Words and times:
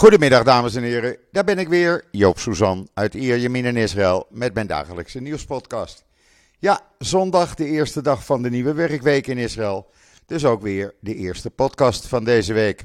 Goedemiddag 0.00 0.44
dames 0.44 0.74
en 0.74 0.82
heren, 0.82 1.16
daar 1.30 1.44
ben 1.44 1.58
ik 1.58 1.68
weer, 1.68 2.04
Joop 2.10 2.38
Suzan 2.38 2.88
uit 2.94 3.14
Ierjemien 3.14 3.64
in 3.64 3.76
Israël 3.76 4.26
met 4.30 4.54
mijn 4.54 4.66
dagelijkse 4.66 5.20
nieuwspodcast. 5.20 6.04
Ja, 6.58 6.80
zondag 6.98 7.54
de 7.54 7.64
eerste 7.64 8.02
dag 8.02 8.24
van 8.24 8.42
de 8.42 8.50
nieuwe 8.50 8.72
werkweek 8.72 9.26
in 9.26 9.38
Israël, 9.38 9.90
dus 10.26 10.44
ook 10.44 10.62
weer 10.62 10.94
de 11.00 11.14
eerste 11.14 11.50
podcast 11.50 12.06
van 12.06 12.24
deze 12.24 12.52
week. 12.52 12.84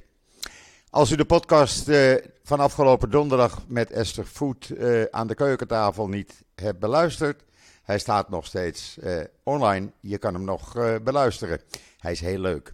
Als 0.90 1.12
u 1.12 1.16
de 1.16 1.26
podcast 1.26 1.88
eh, 1.88 2.14
van 2.44 2.60
afgelopen 2.60 3.10
donderdag 3.10 3.62
met 3.68 3.92
Esther 3.92 4.26
Voet 4.26 4.70
eh, 4.70 5.04
aan 5.12 5.28
de 5.28 5.36
keukentafel 5.36 6.08
niet 6.08 6.44
hebt 6.56 6.80
beluisterd, 6.80 7.44
hij 7.84 8.00
staat 8.00 8.30
nog 8.30 8.46
steeds 8.46 8.98
eh, 8.98 9.18
online, 9.44 9.92
je 10.00 10.18
kan 10.18 10.34
hem 10.34 10.44
nog 10.44 10.74
beluisteren. 11.04 11.62
Hij 11.98 12.12
is 12.12 12.20
heel 12.20 12.40
leuk. 12.40 12.74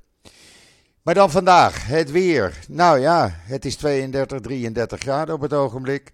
Maar 1.02 1.14
dan 1.14 1.32
vandaag, 1.32 1.88
het 1.88 2.12
weer. 2.12 2.60
Nou 2.68 3.00
ja, 3.00 3.30
het 3.34 3.66
is 3.66 3.76
32, 3.76 4.40
33 4.40 5.00
graden 5.00 5.36
op 5.36 5.42
het 5.42 5.54
ogenblik. 5.54 6.14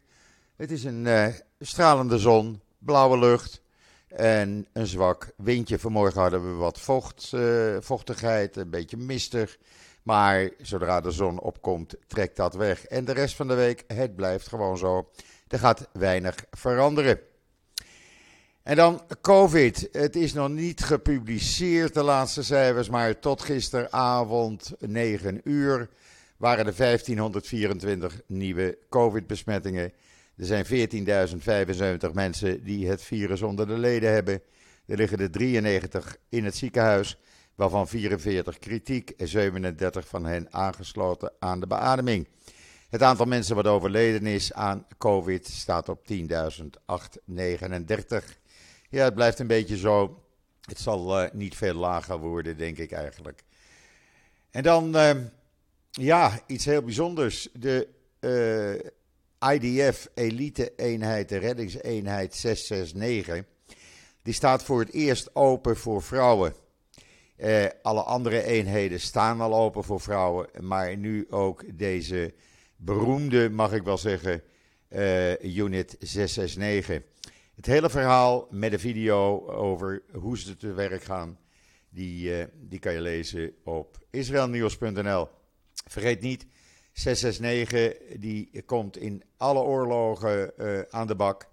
Het 0.56 0.72
is 0.72 0.84
een 0.84 1.08
eh, 1.08 1.28
stralende 1.60 2.18
zon, 2.18 2.62
blauwe 2.78 3.18
lucht 3.20 3.62
en 4.08 4.68
een 4.74 4.88
zwak 4.88 5.32
windje. 5.38 5.80
Vanmorgen 5.80 6.22
hadden 6.22 6.52
we 6.52 6.58
wat 6.58 6.80
vocht, 6.80 7.34
eh, 7.34 7.76
vochtigheid, 7.80 8.56
een 8.56 8.70
beetje 8.70 8.98
mistig. 8.98 9.58
Maar 10.04 10.50
zodra 10.62 11.02
de 11.02 11.12
zon 11.12 11.40
opkomt, 11.40 11.96
trekt 12.08 12.36
dat 12.36 12.54
weg. 12.54 12.86
En 12.86 13.06
de 13.06 13.14
rest 13.14 13.36
van 13.36 13.48
de 13.48 13.56
week, 13.56 13.84
het 13.88 14.16
blijft 14.16 14.48
gewoon 14.48 14.78
zo. 14.78 15.10
Er 15.48 15.60
gaat 15.60 15.90
weinig 15.94 16.36
veranderen. 16.52 17.20
En 18.68 18.76
dan 18.76 19.02
COVID. 19.22 19.90
Het 19.92 20.16
is 20.16 20.34
nog 20.34 20.50
niet 20.50 20.84
gepubliceerd, 20.84 21.94
de 21.94 22.04
laatste 22.04 22.44
cijfers, 22.44 22.90
maar 22.90 23.20
tot 23.20 23.42
gisteravond 23.42 24.74
9 24.80 25.42
uur 25.44 25.90
waren 26.38 26.66
er 26.66 26.76
1524 26.76 28.22
nieuwe 28.26 28.78
COVID-besmettingen. 28.90 29.94
Er 30.38 30.46
zijn 30.46 30.66
14.075 30.66 30.70
mensen 32.14 32.64
die 32.64 32.88
het 32.88 33.02
virus 33.02 33.42
onder 33.42 33.68
de 33.68 33.78
leden 33.78 34.12
hebben. 34.12 34.42
Er 34.86 34.98
liggen 34.98 35.20
er 35.20 35.32
93 35.32 36.18
in 36.30 36.46
het 36.46 36.56
ziekenhuis, 36.56 37.18
waarvan 37.56 37.88
44 37.88 38.60
kritiek 38.60 39.10
en 39.10 39.28
37 39.28 40.08
van 40.08 40.26
hen 40.26 40.54
aangesloten 40.54 41.32
aan 41.40 41.60
de 41.60 41.68
beademing. 41.68 42.28
Het 42.90 43.04
aantal 43.04 43.26
mensen 43.26 43.56
wat 43.56 43.68
overleden 43.68 44.26
is 44.26 44.54
aan 44.54 44.86
COVID 44.98 45.48
staat 45.48 45.90
op 45.90 46.08
10.839. 46.12 48.46
Ja, 48.90 49.04
het 49.04 49.14
blijft 49.16 49.40
een 49.40 49.48
beetje 49.48 49.78
zo. 49.78 50.24
Het 50.62 50.80
zal 50.80 51.24
uh, 51.24 51.30
niet 51.32 51.56
veel 51.56 51.74
lager 51.74 52.18
worden, 52.18 52.58
denk 52.58 52.78
ik 52.78 52.92
eigenlijk. 52.92 53.44
En 54.52 54.64
dan, 54.64 54.96
uh, 54.96 55.12
ja, 55.92 56.40
iets 56.46 56.66
heel 56.66 56.82
bijzonders. 56.82 57.48
De 57.54 57.88
uh, 58.20 59.52
IDF 59.54 60.10
elite-eenheid, 60.14 61.30
de 61.30 61.38
reddingseenheid 61.38 62.36
669, 62.36 63.46
die 64.22 64.34
staat 64.34 64.64
voor 64.64 64.80
het 64.80 64.92
eerst 64.92 65.36
open 65.36 65.78
voor 65.78 66.04
vrouwen. 66.04 66.54
alle 67.82 68.02
andere 68.02 68.44
eenheden 68.44 69.00
staan 69.00 69.42
al 69.42 69.56
open 69.56 69.84
voor 69.84 70.02
vrouwen, 70.02 70.48
maar 70.60 70.98
nu 70.98 71.28
ook 71.30 71.78
deze 71.78 72.34
beroemde, 72.76 73.50
mag 73.50 73.74
ik 73.74 73.84
wel 73.84 73.98
zeggen, 73.98 74.44
unit 75.42 75.96
669. 76.00 77.17
Het 77.58 77.66
hele 77.66 77.90
verhaal 77.90 78.48
met 78.50 78.74
een 78.74 78.80
video 78.80 79.48
over 79.48 80.02
hoe 80.12 80.38
ze 80.38 80.58
te 80.58 80.74
werk 80.74 81.04
gaan, 81.04 81.38
die, 81.90 82.38
uh, 82.38 82.44
die 82.54 82.80
kan 82.80 82.94
je 82.94 83.02
lezen 83.02 83.54
op 83.64 83.98
israelnieuws.nl. 84.12 85.28
Vergeet 85.88 86.22
niet, 86.22 86.46
669 86.92 88.20
die 88.20 88.62
komt 88.66 88.98
in 88.98 89.24
alle 89.38 89.60
oorlogen 89.60 90.52
uh, 90.58 90.80
aan 90.90 91.08
de 91.08 91.16
bak. 91.16 91.48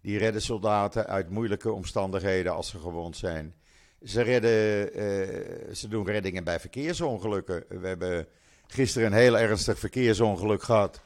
Die 0.00 0.18
redden 0.18 0.42
soldaten 0.42 1.06
uit 1.06 1.30
moeilijke 1.30 1.72
omstandigheden 1.72 2.52
als 2.52 2.68
ze 2.68 2.78
gewond 2.78 3.16
zijn. 3.16 3.54
Ze, 4.02 4.20
redden, 4.20 4.96
uh, 4.96 5.74
ze 5.74 5.88
doen 5.88 6.06
reddingen 6.06 6.44
bij 6.44 6.60
verkeersongelukken. 6.60 7.64
We 7.68 7.86
hebben 7.86 8.26
gisteren 8.66 9.06
een 9.06 9.18
heel 9.18 9.38
ernstig 9.38 9.78
verkeersongeluk 9.78 10.62
gehad 10.62 11.02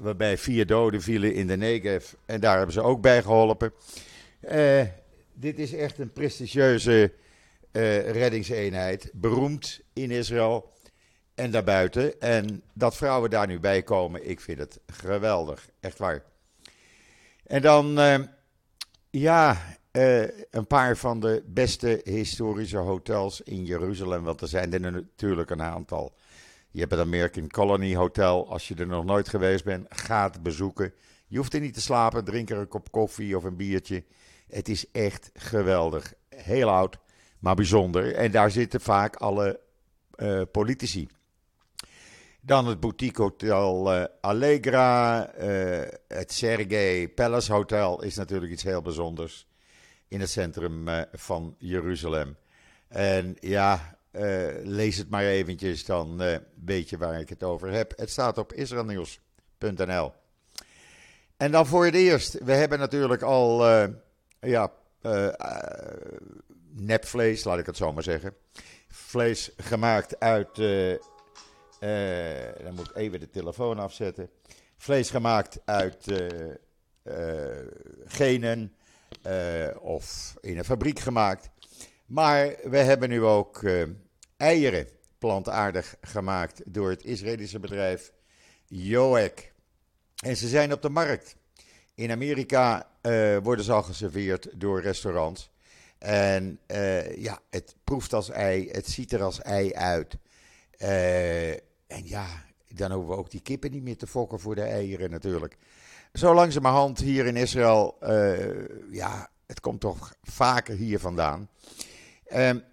waarbij 0.00 0.38
vier 0.38 0.66
doden 0.66 1.02
vielen 1.02 1.34
in 1.34 1.46
de 1.46 1.56
Negev. 1.56 2.12
En 2.26 2.40
daar 2.40 2.56
hebben 2.56 2.74
ze 2.74 2.80
ook 2.80 3.00
bij 3.00 3.22
geholpen. 3.22 3.72
Uh, 4.50 4.82
dit 5.34 5.58
is 5.58 5.74
echt 5.74 5.98
een 5.98 6.12
prestigieuze 6.12 7.12
uh, 7.72 8.10
reddingseenheid, 8.10 9.10
beroemd 9.12 9.80
in 9.92 10.10
Israël 10.10 10.72
en 11.34 11.50
daarbuiten. 11.50 12.20
En 12.20 12.62
dat 12.74 12.96
vrouwen 12.96 13.30
daar 13.30 13.46
nu 13.46 13.60
bij 13.60 13.82
komen, 13.82 14.28
ik 14.28 14.40
vind 14.40 14.58
het 14.58 14.80
geweldig, 14.86 15.68
echt 15.80 15.98
waar. 15.98 16.22
En 17.46 17.62
dan, 17.62 17.98
uh, 17.98 18.18
ja, 19.10 19.56
een 20.50 20.66
paar 20.66 20.96
van 20.96 21.20
de 21.20 21.42
beste 21.46 22.00
historische 22.04 22.76
hotels 22.76 23.40
in 23.40 23.64
Jeruzalem, 23.64 24.22
want 24.22 24.40
er 24.40 24.48
zijn 24.48 24.72
er 24.72 24.92
natuurlijk 24.92 25.50
een 25.50 25.62
aantal. 25.62 26.14
Je 26.70 26.80
hebt 26.80 26.90
het 26.90 27.00
American 27.00 27.48
Colony 27.48 27.94
Hotel. 27.94 28.50
Als 28.50 28.68
je 28.68 28.74
er 28.74 28.86
nog 28.86 29.04
nooit 29.04 29.28
geweest 29.28 29.64
bent, 29.64 29.86
ga 29.88 30.24
het 30.24 30.42
bezoeken. 30.42 30.92
Je 31.26 31.36
hoeft 31.36 31.54
er 31.54 31.60
niet 31.60 31.74
te 31.74 31.80
slapen. 31.80 32.24
Drink 32.24 32.50
er 32.50 32.58
een 32.58 32.68
kop 32.68 32.90
koffie 32.90 33.36
of 33.36 33.44
een 33.44 33.56
biertje. 33.56 34.04
Het 34.48 34.68
is 34.68 34.90
echt 34.90 35.30
geweldig. 35.34 36.12
Heel 36.28 36.70
oud, 36.70 36.98
maar 37.38 37.54
bijzonder. 37.54 38.14
En 38.14 38.30
daar 38.30 38.50
zitten 38.50 38.80
vaak 38.80 39.16
alle 39.16 39.60
uh, 40.16 40.42
politici. 40.52 41.08
Dan 42.40 42.66
het 42.66 42.80
boutique 42.80 43.22
hotel 43.22 43.96
uh, 43.96 44.04
Allegra. 44.20 45.34
Uh, 45.38 45.88
het 46.08 46.32
Sergei 46.32 47.08
Palace 47.08 47.52
Hotel 47.52 48.02
is 48.02 48.16
natuurlijk 48.16 48.52
iets 48.52 48.62
heel 48.62 48.82
bijzonders. 48.82 49.46
In 50.08 50.20
het 50.20 50.30
centrum 50.30 50.86
van 51.12 51.54
Jeruzalem. 51.58 52.36
En 52.88 53.36
ja, 53.40 53.98
uh, 54.12 54.48
lees 54.62 54.96
het 54.96 55.10
maar 55.10 55.24
eventjes, 55.24 55.84
dan 55.84 56.22
uh, 56.22 56.36
weet 56.64 56.90
je 56.90 56.98
waar 56.98 57.20
ik 57.20 57.28
het 57.28 57.42
over 57.42 57.70
heb. 57.70 57.92
Het 57.96 58.10
staat 58.10 58.38
op 58.38 58.52
israelnieuws.nl. 58.52 60.12
En 61.36 61.50
dan 61.50 61.66
voor 61.66 61.84
het 61.84 61.94
eerst, 61.94 62.44
we 62.44 62.52
hebben 62.52 62.78
natuurlijk 62.78 63.22
al 63.22 63.68
uh, 63.68 63.88
ja, 64.40 64.72
nepvlees, 66.72 67.44
laat 67.44 67.58
ik 67.58 67.66
het 67.66 67.76
zo 67.76 67.92
maar 67.92 68.02
zeggen. 68.02 68.34
Vlees 68.88 69.50
gemaakt 69.56 70.20
uit, 70.20 70.54
dan 72.64 72.74
moet 72.74 72.90
ik 72.90 72.96
even 72.96 73.20
de 73.20 73.30
telefoon 73.30 73.78
afzetten. 73.78 74.30
Vlees 74.76 75.10
gemaakt 75.10 75.60
uit 75.64 76.12
genen 78.04 78.74
of 79.80 80.34
in 80.40 80.58
een 80.58 80.64
fabriek 80.64 80.98
gemaakt. 80.98 81.50
Maar 82.10 82.54
we 82.62 82.76
hebben 82.76 83.08
nu 83.08 83.22
ook 83.22 83.62
uh, 83.62 83.82
eieren 84.36 84.88
plantaardig 85.18 85.96
gemaakt 86.00 86.62
door 86.66 86.90
het 86.90 87.04
Israëlische 87.04 87.58
bedrijf 87.58 88.12
Joek. 88.66 89.38
En 90.24 90.36
ze 90.36 90.48
zijn 90.48 90.72
op 90.72 90.82
de 90.82 90.88
markt. 90.88 91.36
In 91.94 92.10
Amerika 92.10 92.90
uh, 93.02 93.36
worden 93.42 93.64
ze 93.64 93.72
al 93.72 93.82
geserveerd 93.82 94.48
door 94.54 94.80
restaurants. 94.80 95.50
En 95.98 96.58
uh, 96.66 97.16
ja, 97.16 97.38
het 97.50 97.76
proeft 97.84 98.12
als 98.12 98.30
ei, 98.30 98.70
het 98.70 98.88
ziet 98.88 99.12
er 99.12 99.22
als 99.22 99.42
ei 99.42 99.74
uit. 99.74 100.16
en 100.78 102.02
ja, 102.04 102.26
dan 102.68 102.92
hoeven 102.92 103.10
we 103.10 103.16
ook 103.18 103.30
die 103.30 103.42
kippen 103.42 103.70
niet 103.70 103.82
meer 103.82 103.96
te 103.96 104.06
fokken 104.06 104.40
voor 104.40 104.54
de 104.54 104.62
eieren 104.62 105.10
natuurlijk. 105.10 105.56
Zo 106.12 106.34
langzamerhand 106.34 106.98
hier 106.98 107.26
in 107.26 107.36
Israël, 107.36 107.96
ja, 108.90 109.30
het 109.46 109.60
komt 109.60 109.80
toch 109.80 110.14
vaker 110.22 110.74
hier 110.74 110.98
vandaan. 110.98 111.48
Um, 112.36 112.64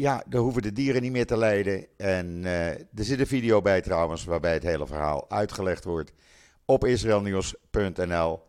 ja, 0.00 0.24
dan 0.28 0.42
hoeven 0.42 0.62
de 0.62 0.72
dieren 0.72 1.02
niet 1.02 1.12
meer 1.12 1.26
te 1.26 1.36
lijden. 1.36 1.86
En 1.96 2.42
uh, 2.42 2.68
er 2.68 2.84
zit 2.94 3.20
een 3.20 3.26
video 3.26 3.62
bij 3.62 3.80
trouwens, 3.80 4.24
waarbij 4.24 4.52
het 4.52 4.62
hele 4.62 4.86
verhaal 4.86 5.30
uitgelegd 5.30 5.84
wordt 5.84 6.12
op 6.64 6.84
israelnieuws.nl. 6.84 8.42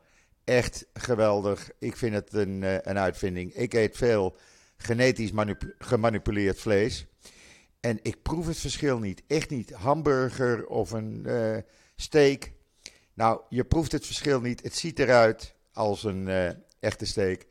Echt 0.44 0.86
geweldig. 0.94 1.70
Ik 1.80 1.96
vind 1.96 2.14
het 2.14 2.34
een, 2.34 2.62
uh, 2.62 2.74
een 2.82 2.98
uitvinding. 2.98 3.54
Ik 3.54 3.74
eet 3.74 3.98
veel 3.98 4.36
genetisch 4.78 5.32
gemanipuleerd 5.78 6.60
vlees. 6.60 7.06
En 7.80 8.00
ik 8.02 8.22
proef 8.22 8.48
het 8.48 8.58
verschil 8.58 9.00
niet. 9.00 9.24
Echt 9.28 9.50
niet. 9.50 9.72
Hamburger 9.72 10.68
of 10.68 10.92
een 10.92 11.24
uh, 11.28 11.58
steak. 11.96 12.52
Nou, 13.14 13.42
je 13.50 13.64
proeft 13.64 13.92
het 13.92 14.06
verschil 14.06 14.42
niet. 14.42 14.64
Het 14.64 14.76
ziet 14.76 15.00
eruit 15.00 15.56
als 15.74 16.04
een 16.04 16.28
echte 16.80 17.06
steak. 17.06 17.46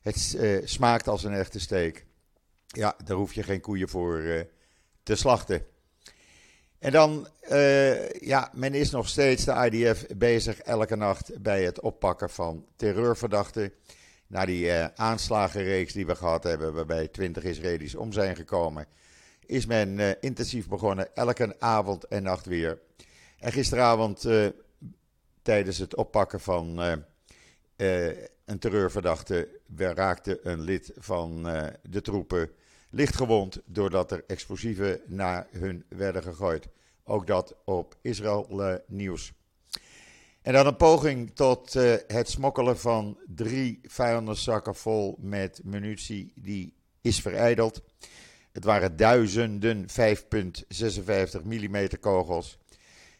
Het 0.00 0.38
smaakt 0.64 1.08
als 1.08 1.24
een 1.24 1.34
echte 1.34 1.60
steak. 1.60 2.05
Ja, 2.66 2.96
daar 3.04 3.16
hoef 3.16 3.34
je 3.34 3.42
geen 3.42 3.60
koeien 3.60 3.88
voor 3.88 4.18
uh, 4.18 4.40
te 5.02 5.14
slachten. 5.14 5.66
En 6.78 6.92
dan, 6.92 7.28
uh, 7.50 8.10
ja, 8.10 8.50
men 8.52 8.74
is 8.74 8.90
nog 8.90 9.08
steeds, 9.08 9.44
de 9.44 9.70
IDF, 9.70 10.06
bezig 10.16 10.58
elke 10.58 10.96
nacht 10.96 11.42
bij 11.42 11.64
het 11.64 11.80
oppakken 11.80 12.30
van 12.30 12.66
terreurverdachten. 12.76 13.72
Na 14.26 14.44
die 14.44 14.64
uh, 14.64 14.86
aanslagenreeks 14.94 15.92
die 15.92 16.06
we 16.06 16.14
gehad 16.14 16.44
hebben, 16.44 16.74
waarbij 16.74 17.08
20 17.08 17.44
Israëli's 17.44 17.94
om 17.94 18.12
zijn 18.12 18.36
gekomen, 18.36 18.86
is 19.46 19.66
men 19.66 20.20
intensief 20.20 20.68
begonnen, 20.68 21.14
elke 21.14 21.56
avond 21.58 22.04
en 22.04 22.22
nacht 22.22 22.46
weer. 22.46 22.78
En 23.38 23.52
gisteravond 23.52 24.28
tijdens 25.42 25.78
het 25.78 25.96
oppakken 25.96 26.40
van 26.40 26.78
een 27.76 28.58
terreurverdachte 28.58 29.48
raakte 29.76 30.40
een 30.42 30.60
lid 30.60 30.92
van 30.96 31.42
de 31.82 32.00
troepen 32.02 32.50
licht 32.90 33.16
gewond 33.16 33.60
doordat 33.64 34.12
er 34.12 34.24
explosieven 34.26 35.00
naar 35.06 35.46
hun 35.50 35.84
werden 35.88 36.22
gegooid. 36.22 36.68
Ook 37.04 37.26
dat 37.26 37.56
op 37.64 37.96
Israël 38.02 38.80
nieuws. 38.86 39.32
En 40.42 40.52
dan 40.52 40.66
een 40.66 40.76
poging 40.76 41.30
tot 41.34 41.72
het 42.06 42.28
smokkelen 42.28 42.78
van 42.78 43.18
drie 43.26 43.80
vuilniszakken 43.82 44.74
vol 44.74 45.16
met 45.20 45.60
munitie 45.64 46.32
die 46.34 46.74
is 47.00 47.20
vereideld. 47.20 47.82
Het 48.52 48.64
waren 48.64 48.96
duizenden 48.96 49.86
5,56 49.88 51.42
mm 51.44 51.88
kogels. 52.00 52.58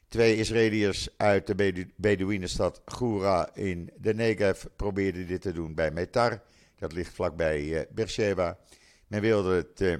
Twee 0.09 0.37
Israëliërs 0.37 1.09
uit 1.17 1.47
de 1.47 1.87
Bedouinenstad 1.97 2.83
Goura 2.85 3.55
in 3.55 3.91
de 3.97 4.15
Negev 4.15 4.65
probeerden 4.77 5.27
dit 5.27 5.41
te 5.41 5.53
doen 5.53 5.75
bij 5.75 5.91
Metar. 5.91 6.43
Dat 6.79 6.93
ligt 6.93 7.15
vlakbij 7.15 7.63
uh, 7.63 7.81
Beersheba. 7.91 8.59
Men 9.07 9.21
wilde 9.21 9.55
het 9.55 9.81
uh, 9.81 9.97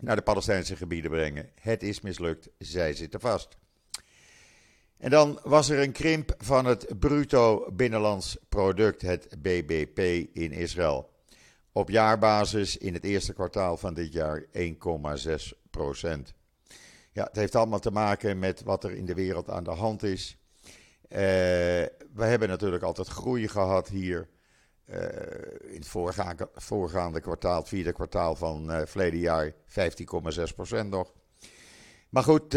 naar 0.00 0.16
de 0.16 0.22
Palestijnse 0.22 0.76
gebieden 0.76 1.10
brengen. 1.10 1.50
Het 1.60 1.82
is 1.82 2.00
mislukt, 2.00 2.48
zij 2.58 2.94
zitten 2.94 3.20
vast. 3.20 3.56
En 4.96 5.10
dan 5.10 5.40
was 5.42 5.68
er 5.68 5.78
een 5.78 5.92
krimp 5.92 6.34
van 6.38 6.64
het 6.64 6.98
bruto 6.98 7.72
binnenlands 7.72 8.36
product, 8.48 9.02
het 9.02 9.28
BBP, 9.38 9.98
in 10.32 10.52
Israël. 10.52 11.10
Op 11.72 11.88
jaarbasis 11.90 12.76
in 12.76 12.94
het 12.94 13.04
eerste 13.04 13.32
kwartaal 13.32 13.76
van 13.76 13.94
dit 13.94 14.12
jaar 14.12 14.44
1,6 14.44 15.58
procent. 15.70 16.34
Ja, 17.12 17.24
het 17.24 17.36
heeft 17.36 17.54
allemaal 17.54 17.78
te 17.78 17.90
maken 17.90 18.38
met 18.38 18.62
wat 18.62 18.84
er 18.84 18.92
in 18.92 19.04
de 19.04 19.14
wereld 19.14 19.50
aan 19.50 19.64
de 19.64 19.70
hand 19.70 20.02
is. 20.02 20.36
Uh, 21.08 21.18
we 22.14 22.24
hebben 22.24 22.48
natuurlijk 22.48 22.82
altijd 22.82 23.08
groei 23.08 23.48
gehad 23.48 23.88
hier. 23.88 24.28
Uh, 24.86 24.98
in 25.60 25.78
het 25.78 25.88
voorgaande, 25.88 26.48
voorgaande, 26.54 27.20
kwartaal, 27.20 27.58
het 27.58 27.68
vierde 27.68 27.92
kwartaal 27.92 28.34
van 28.34 28.70
uh, 28.70 28.80
verleden 28.84 29.18
jaar, 29.18 29.50
15,6 29.50 29.56
procent 30.54 30.90
nog. 30.90 31.12
Maar 32.08 32.22
goed, 32.22 32.52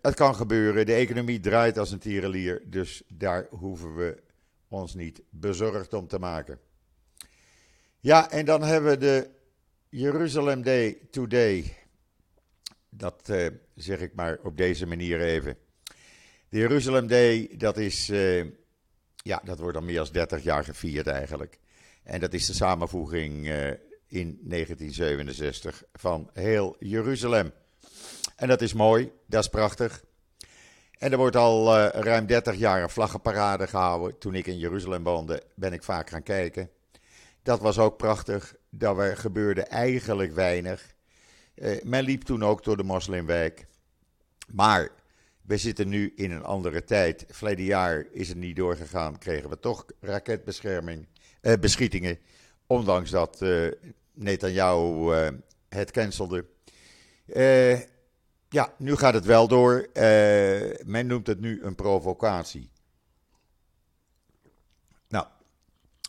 het 0.00 0.14
kan 0.14 0.34
gebeuren. 0.34 0.86
De 0.86 0.92
economie 0.92 1.40
draait 1.40 1.78
als 1.78 1.90
een 1.90 1.98
tierenlier. 1.98 2.62
Dus 2.66 3.02
daar 3.08 3.46
hoeven 3.50 3.96
we 3.96 4.22
ons 4.68 4.94
niet 4.94 5.22
bezorgd 5.30 5.94
om 5.94 6.06
te 6.06 6.18
maken. 6.18 6.58
Ja, 8.00 8.30
en 8.30 8.44
dan 8.44 8.62
hebben 8.62 8.90
we 8.90 8.96
de 8.96 9.30
Jerusalem 9.88 10.62
Day 10.62 10.98
Today. 11.10 11.79
Dat 12.90 13.28
uh, 13.30 13.46
zeg 13.74 14.00
ik 14.00 14.14
maar 14.14 14.38
op 14.42 14.56
deze 14.56 14.86
manier 14.86 15.20
even. 15.20 15.56
De 16.48 16.58
Jerusalem 16.58 17.06
Day, 17.06 17.54
dat 17.56 17.76
is, 17.76 18.10
uh, 18.10 18.44
ja, 19.16 19.40
dat 19.44 19.58
wordt 19.58 19.76
al 19.76 19.82
meer 19.82 19.96
dan 19.96 20.08
30 20.12 20.42
jaar 20.42 20.64
gevierd 20.64 21.06
eigenlijk. 21.06 21.58
En 22.02 22.20
dat 22.20 22.32
is 22.32 22.46
de 22.46 22.54
samenvoeging 22.54 23.46
in 24.06 24.38
1967 24.42 25.82
van 25.92 26.30
heel 26.32 26.76
Jeruzalem. 26.78 27.52
En 28.36 28.48
dat 28.48 28.60
is 28.60 28.72
mooi, 28.72 29.12
dat 29.26 29.42
is 29.42 29.48
prachtig. 29.48 30.04
En 30.98 31.12
er 31.12 31.18
wordt 31.18 31.36
al 31.36 31.76
ruim 31.78 32.26
30 32.26 32.56
jaar 32.56 32.82
een 32.82 32.90
vlaggenparade 32.90 33.66
gehouden. 33.66 34.18
Toen 34.18 34.34
ik 34.34 34.46
in 34.46 34.58
Jeruzalem 34.58 35.02
woonde, 35.02 35.42
ben 35.54 35.72
ik 35.72 35.82
vaak 35.82 36.10
gaan 36.10 36.22
kijken. 36.22 36.70
Dat 37.42 37.60
was 37.60 37.78
ook 37.78 37.96
prachtig. 37.96 38.54
Daar 38.70 39.16
gebeurde 39.16 39.62
eigenlijk 39.62 40.32
weinig. 40.32 40.94
Uh, 41.60 41.82
men 41.82 42.04
liep 42.04 42.22
toen 42.22 42.44
ook 42.44 42.64
door 42.64 42.76
de 42.76 42.82
moslimwijk. 42.82 43.66
Maar 44.52 44.90
we 45.42 45.56
zitten 45.56 45.88
nu 45.88 46.12
in 46.16 46.30
een 46.30 46.44
andere 46.44 46.84
tijd. 46.84 47.24
Verleden 47.28 47.64
jaar 47.64 48.06
is 48.12 48.28
het 48.28 48.36
niet 48.36 48.56
doorgegaan. 48.56 49.18
Kregen 49.18 49.50
we 49.50 49.58
toch 49.58 49.84
raketbescherming, 50.00 51.06
uh, 51.42 51.52
beschietingen. 51.60 52.18
Ondanks 52.66 53.10
dat 53.10 53.40
uh, 53.42 53.72
Netanyahu 54.12 55.32
het 55.68 55.90
cancelde. 55.90 56.46
Ja, 58.52 58.74
nu 58.78 58.96
gaat 58.96 59.14
het 59.14 59.24
wel 59.24 59.48
door. 59.48 59.74
Uh, 59.74 60.02
men 60.84 61.06
noemt 61.06 61.26
het 61.26 61.40
nu 61.40 61.62
een 61.62 61.74
provocatie. 61.74 62.70
Nou, 65.08 65.26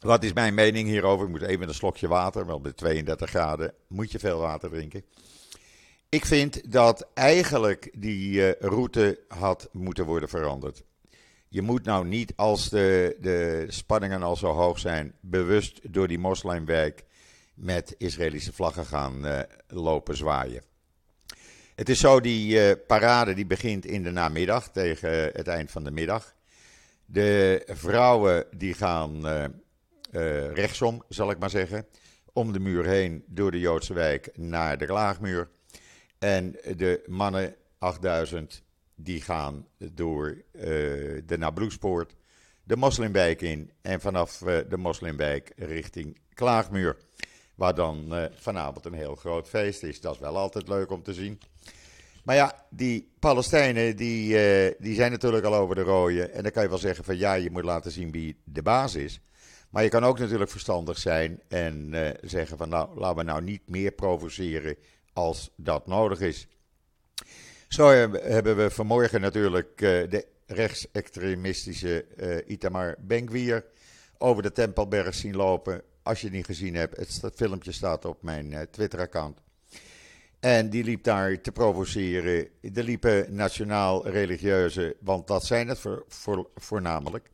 wat 0.02 0.24
is 0.24 0.34
mijn 0.34 0.54
mening 0.54 0.88
hierover? 0.88 1.26
Ik 1.26 1.32
moet 1.32 1.42
even 1.42 1.68
een 1.68 1.74
slokje 1.74 2.08
water, 2.08 2.46
want 2.46 2.62
bij 2.62 2.72
32 2.72 3.30
graden 3.30 3.74
moet 3.88 4.12
je 4.12 4.20
veel 4.20 4.40
water 4.40 4.70
drinken. 4.70 5.04
Ik 6.12 6.26
vind 6.26 6.72
dat 6.72 7.08
eigenlijk 7.14 7.90
die 7.98 8.32
uh, 8.32 8.52
route 8.60 9.20
had 9.28 9.70
moeten 9.72 10.06
worden 10.06 10.30
veranderd. 10.30 10.84
Je 11.48 11.62
moet 11.62 11.84
nou 11.84 12.08
niet, 12.08 12.34
als 12.36 12.70
de, 12.70 13.18
de 13.20 13.66
spanningen 13.68 14.24
al 14.24 14.36
zo 14.36 14.52
hoog 14.52 14.80
zijn, 14.80 15.14
bewust 15.20 15.94
door 15.94 16.08
die 16.08 16.20
moslimwijk 16.20 17.04
met 17.54 17.96
Israëlische 17.98 18.54
vlaggen 18.54 18.86
gaan 18.86 19.26
uh, 19.26 19.40
lopen 19.68 20.18
zwaaien. 20.18 20.64
Het 21.76 21.90
is 21.90 22.00
zo, 22.00 22.20
die 22.22 22.56
uh, 22.56 22.72
parade 22.88 23.34
die 23.34 23.46
begint 23.46 23.86
in 23.86 24.04
de 24.04 24.12
namiddag, 24.12 24.72
tegen 24.72 25.12
het 25.12 25.48
eind 25.48 25.72
van 25.72 25.84
de 25.84 25.92
middag. 25.92 26.36
De 27.06 27.64
vrouwen 27.68 28.46
die 28.58 28.74
gaan 28.74 29.26
rechtsom, 30.54 31.04
zal 31.10 31.32
ik 31.32 31.40
maar 31.40 31.50
zeggen, 31.50 31.86
om 32.34 32.52
de 32.52 32.60
muur 32.60 32.86
heen 32.86 33.24
door 33.28 33.52
de 33.52 33.60
Joodse 33.60 33.94
wijk 33.94 34.30
naar 34.38 34.78
de 34.78 34.86
Klaagmuur. 34.86 35.50
En 36.22 36.52
de 36.78 37.04
mannen, 37.08 37.56
8000, 37.78 38.64
die 38.96 39.22
gaan 39.22 39.68
door 39.92 40.44
de 41.26 41.36
Nabloespoort 41.38 42.16
de 42.64 42.76
moslimwijk 42.76 43.42
in 43.42 43.72
en 43.82 44.02
vanaf 44.02 44.38
de 44.70 44.78
moslimwijk 44.78 45.52
richting 45.56 46.18
Klaagmuur. 46.34 46.98
Waar 47.56 47.76
dan 47.76 48.06
uh, 48.10 48.26
vanavond 48.36 48.86
een 48.86 48.94
heel 48.94 49.16
groot 49.16 49.48
feest 49.48 49.84
is. 49.84 50.02
Dat 50.02 50.14
is 50.14 50.20
wel 50.20 50.38
altijd 50.38 50.68
leuk 50.68 50.92
om 50.92 51.04
te 51.04 51.14
zien. 51.14 51.40
Maar 52.24 52.36
ja, 52.36 52.66
die 52.70 53.12
Palestijnen 53.20 53.96
die, 53.96 54.28
die 54.80 54.96
zijn 54.96 55.12
natuurlijk 55.12 55.46
al 55.46 55.56
over 55.56 55.76
de 55.76 55.82
rode. 55.82 56.28
En 56.28 56.44
dan 56.44 56.52
kan 56.52 56.64
je 56.64 56.70
wel 56.70 56.78
zeggen 56.78 57.04
van 57.04 57.18
ja, 57.18 57.34
je 57.34 57.52
moet 57.52 57.64
laten 57.64 57.92
zien 57.92 58.12
wie 58.12 58.42
de 58.44 58.62
baas 58.62 58.96
is. 58.96 59.20
Maar 59.70 59.84
je 59.84 59.90
kan 59.90 60.04
ook 60.04 60.20
natuurlijk 60.20 60.52
verstandig 60.52 60.98
zijn 60.98 61.42
en 61.48 61.94
zeggen 62.22 62.58
van 62.58 62.70
nou, 62.70 63.00
laten 63.00 63.18
we 63.18 63.24
nou 63.24 63.44
niet 63.44 63.70
meer 63.70 63.92
provoceren 63.92 64.76
als 65.14 65.52
dat 65.56 65.88
nodig 65.88 66.20
is. 66.20 66.48
Zo 67.68 67.90
hebben 68.14 68.58
we 68.58 68.70
vanmorgen 68.70 69.22
natuurlijk 69.22 69.78
de 69.78 70.26
rechtsextremistische 70.46 72.06
Itamar 72.48 72.96
Benkwier 73.00 73.66
over 74.18 74.44
de 74.44 74.52
Tempelberg 74.52 75.14
zien 75.14 75.36
lopen 75.36 75.84
als 76.04 76.20
je 76.20 76.28
het 76.28 76.36
niet 76.36 76.46
gezien 76.46 76.76
hebt, 76.76 77.22
het 77.22 77.36
filmpje 77.36 77.72
staat 77.72 78.06
op 78.06 78.24
mijn 78.24 78.52
uh, 78.52 78.62
Twitter-account. 78.62 79.40
En 80.40 80.70
die 80.70 80.84
liep 80.84 81.04
daar 81.04 81.42
te 81.42 81.52
provoceren. 81.52 82.48
Er 82.74 82.84
liepen 82.84 83.36
nationaal-religieuze, 83.36 84.96
want 85.00 85.28
dat 85.28 85.46
zijn 85.46 85.68
het 85.68 85.80
voor, 85.80 86.06
voor, 86.08 86.50
voornamelijk. 86.56 87.30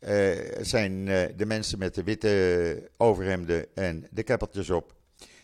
Uh, 0.00 0.30
zijn 0.60 1.04
de 1.36 1.46
mensen 1.46 1.78
met 1.78 1.94
de 1.94 2.02
witte 2.02 2.90
overhemden 2.96 3.66
en 3.74 4.06
de 4.10 4.22
keppeltjes 4.22 4.70
op. 4.70 4.94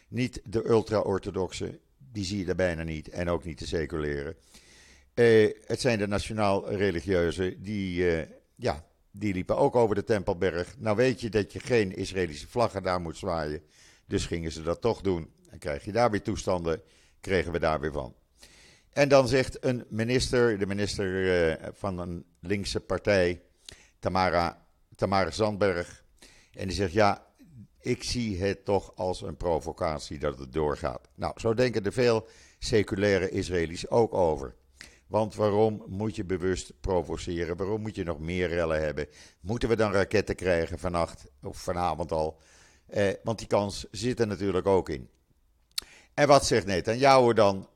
Niet 0.09 0.41
de 0.45 0.69
ultra-orthodoxe, 0.69 1.79
die 2.13 2.25
zie 2.25 2.39
je 2.39 2.47
er 2.47 2.55
bijna 2.55 2.83
niet. 2.83 3.09
En 3.09 3.29
ook 3.29 3.45
niet 3.45 3.59
de 3.59 3.67
seculiere. 3.67 4.37
Uh, 5.15 5.53
het 5.65 5.81
zijn 5.81 5.99
de 5.99 6.07
nationaal-religieuze 6.07 7.57
die 7.59 8.05
ja, 8.57 8.85
die 9.11 9.33
liepen 9.33 9.57
ook 9.57 9.77
over 9.77 9.95
de 9.95 10.05
Tempelberg. 10.05 10.75
Nou 10.79 10.97
weet 10.97 11.21
je 11.21 11.29
dat 11.29 11.53
je 11.53 11.61
geen 11.61 11.97
Israëlische 11.97 12.49
vlaggen 12.49 12.83
daar 12.83 13.01
moet 13.01 13.17
zwaaien. 13.17 13.63
Dus 14.07 14.27
gingen 14.27 14.53
ze 14.53 14.63
dat 14.63 14.81
toch 14.81 15.01
doen. 15.01 15.31
En 15.51 15.59
krijg 15.59 15.85
je 15.85 15.93
daar 15.93 16.11
weer 16.11 16.23
toestanden, 16.23 16.83
kregen 17.21 17.53
we 17.53 17.59
daar 17.59 17.81
weer 17.81 17.93
van. 17.93 18.15
En 18.91 19.09
dan 19.09 19.29
zegt 19.29 19.65
een 19.65 19.85
minister, 19.89 20.59
de 20.59 20.67
minister 20.67 21.09
uh, 21.51 21.69
van 21.73 21.99
een 21.99 22.25
linkse 22.41 22.81
partij, 22.81 23.43
Tamara, 23.99 24.67
Tamara 24.95 25.31
Zandberg. 25.31 26.05
En 26.53 26.67
die 26.67 26.77
zegt, 26.77 26.93
ja, 26.93 27.27
ik 27.87 28.03
zie 28.03 28.43
het 28.43 28.65
toch 28.65 28.93
als 28.95 29.23
een 29.23 29.37
provocatie 29.37 30.19
dat 30.19 30.39
het 30.39 30.53
doorgaat. 30.53 31.09
Nou, 31.15 31.33
zo 31.37 31.55
denken 31.55 31.85
er 31.85 31.93
veel 31.93 32.27
seculaire 32.59 33.31
Israëli's 33.31 33.87
ook 33.89 34.15
over. 34.15 34.55
Want 35.07 35.35
waarom 35.35 35.83
moet 35.87 36.17
je 36.17 36.25
bewust 36.25 36.73
provoceren? 36.81 37.57
Waarom 37.57 37.81
moet 37.81 37.95
je 37.95 38.05
nog 38.05 38.19
meer 38.19 38.49
rellen 38.49 38.81
hebben? 38.81 39.09
Moeten 39.41 39.69
we 39.69 39.77
dan 39.77 39.93
raketten 39.93 40.35
krijgen 40.35 40.79
vannacht 40.79 41.25
of 41.43 41.57
vanavond 41.57 42.13
al? 42.13 42.39
Eh, 42.87 43.09
want 43.23 43.39
die 43.39 43.47
kans 43.47 43.87
zit 43.91 44.21
er 44.21 44.27
natuurlijk 44.27 44.67
ook 44.67 44.89
in. 44.89 45.09
En 46.15 46.29
wat 46.29 46.47
zegt 46.47 46.67
Netanyahu 46.67 47.33
dan? 47.33 47.69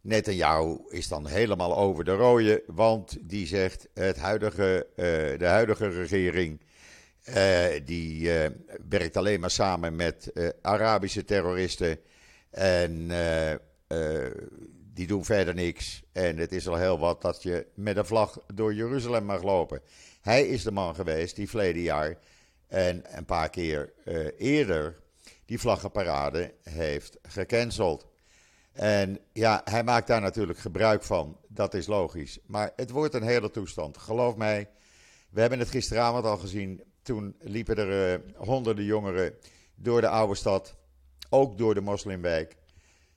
Netanyahu 0.00 0.78
is 0.88 1.08
dan 1.08 1.26
helemaal 1.26 1.76
over 1.76 2.04
de 2.04 2.14
rode, 2.14 2.62
want 2.66 3.16
die 3.20 3.46
zegt 3.46 3.88
het 3.94 4.16
huidige, 4.16 4.86
uh, 4.90 5.04
de 5.38 5.46
huidige 5.46 5.88
regering 5.88 6.60
uh, 7.28 7.64
die 7.84 8.20
uh, 8.20 8.46
werkt 8.88 9.16
alleen 9.16 9.40
maar 9.40 9.50
samen 9.50 9.96
met 9.96 10.32
Arabische 10.62 11.24
terroristen 11.24 11.98
en 12.50 13.10
die 14.94 15.06
doen 15.06 15.24
verder 15.24 15.54
niks. 15.54 16.02
En 16.12 16.36
het 16.36 16.52
is 16.52 16.68
al 16.68 16.76
heel 16.76 16.98
wat 16.98 17.22
dat 17.22 17.42
je 17.42 17.66
met 17.74 17.96
een 17.96 18.06
vlag 18.06 18.38
door 18.54 18.74
Jeruzalem 18.74 19.24
mag 19.24 19.42
lopen. 19.42 19.80
Hij 20.20 20.46
is 20.46 20.62
de 20.62 20.72
man 20.72 20.94
geweest 20.94 21.36
die 21.36 21.48
verleden 21.48 21.82
jaar 21.82 22.18
en 22.66 23.02
een 23.16 23.24
paar 23.24 23.50
keer 23.50 23.92
eerder 24.38 24.98
die 25.44 25.60
vlaggenparade 25.60 26.54
heeft 26.62 27.18
gecanceld. 27.22 28.06
En 28.72 29.18
ja, 29.32 29.60
hij 29.64 29.84
maakt 29.84 30.06
daar 30.06 30.20
natuurlijk 30.20 30.58
gebruik 30.58 31.02
van. 31.02 31.36
Dat 31.48 31.74
is 31.74 31.86
logisch. 31.86 32.38
Maar 32.46 32.72
het 32.76 32.90
wordt 32.90 33.14
een 33.14 33.22
hele 33.22 33.50
toestand. 33.50 33.98
Geloof 33.98 34.36
mij, 34.36 34.68
we 35.30 35.40
hebben 35.40 35.58
het 35.58 35.68
gisteravond 35.68 36.24
al 36.24 36.36
gezien. 36.36 36.82
Toen 37.02 37.36
liepen 37.38 37.76
er 37.76 38.20
uh, 38.20 38.30
honderden 38.36 38.84
jongeren 38.84 39.34
door 39.74 40.00
de 40.00 40.08
oude 40.08 40.34
stad. 40.34 40.76
Ook 41.28 41.58
door 41.58 41.74
de 41.74 41.80
moslimwijk. 41.80 42.56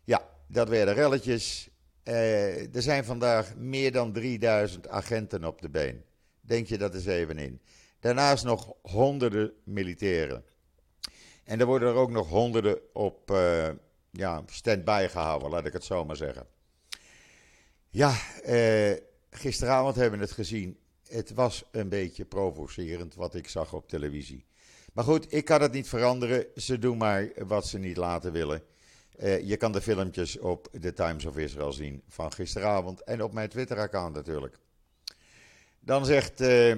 Ja, 0.04 0.30
dat 0.48 0.70
werden 0.70 0.94
relletjes. 0.94 1.70
Uh, 2.04 2.76
er 2.76 2.82
zijn 2.82 3.06
vandaag 3.06 3.56
meer 3.56 3.92
dan 3.92 4.14
3000 4.14 4.88
agenten 4.88 5.44
op 5.44 5.62
de 5.62 5.70
been. 5.70 6.04
Denk 6.42 6.68
je 6.68 6.78
dat 6.78 6.94
eens 6.94 7.06
even 7.06 7.38
in. 7.38 7.62
Daarnaast 8.00 8.44
nog 8.44 8.74
honderden 8.82 9.54
militairen. 9.64 10.46
En 11.44 11.60
er 11.60 11.66
worden 11.66 11.90
er 11.90 11.96
ook 11.96 12.12
nog 12.12 12.30
honderden 12.30 12.80
op 12.94 13.32
uh, 13.32 13.70
ja, 14.12 14.44
stand-by 14.46 15.08
gehouden, 15.10 15.50
laat 15.50 15.66
ik 15.66 15.74
het 15.74 15.84
zo 15.84 16.06
maar 16.06 16.16
zeggen. 16.16 16.48
Ja, 17.90 18.16
gisteravond 19.30 19.96
hebben 19.96 20.20
we 20.20 20.26
het 20.26 20.34
gezien. 20.34 20.78
Het 21.08 21.34
was 21.34 21.64
een 21.72 21.90
beetje 21.90 22.26
provocerend 22.26 23.16
wat 23.16 23.36
ik 23.36 23.48
zag 23.48 23.74
op 23.74 23.88
televisie. 23.88 24.46
Maar 24.94 25.04
goed, 25.04 25.34
ik 25.34 25.46
kan 25.46 25.62
het 25.62 25.72
niet 25.72 25.88
veranderen. 25.88 26.46
Ze 26.56 26.80
doen 26.80 26.98
maar 26.98 27.32
wat 27.48 27.68
ze 27.68 27.78
niet 27.78 27.98
laten 27.98 28.32
willen. 28.32 28.64
Uh, 29.20 29.40
je 29.40 29.58
kan 29.58 29.72
de 29.72 29.82
filmpjes 29.82 30.40
op 30.40 30.68
de 30.72 30.94
Times 30.94 31.26
of 31.26 31.38
Israel 31.38 31.72
zien 31.72 32.04
van 32.08 32.34
gisteravond 32.34 33.04
en 33.04 33.24
op 33.24 33.34
mijn 33.34 33.50
Twitter-account 33.50 34.16
natuurlijk. 34.16 34.58
Dan 35.80 36.06
zegt 36.06 36.42
uh, 36.42 36.76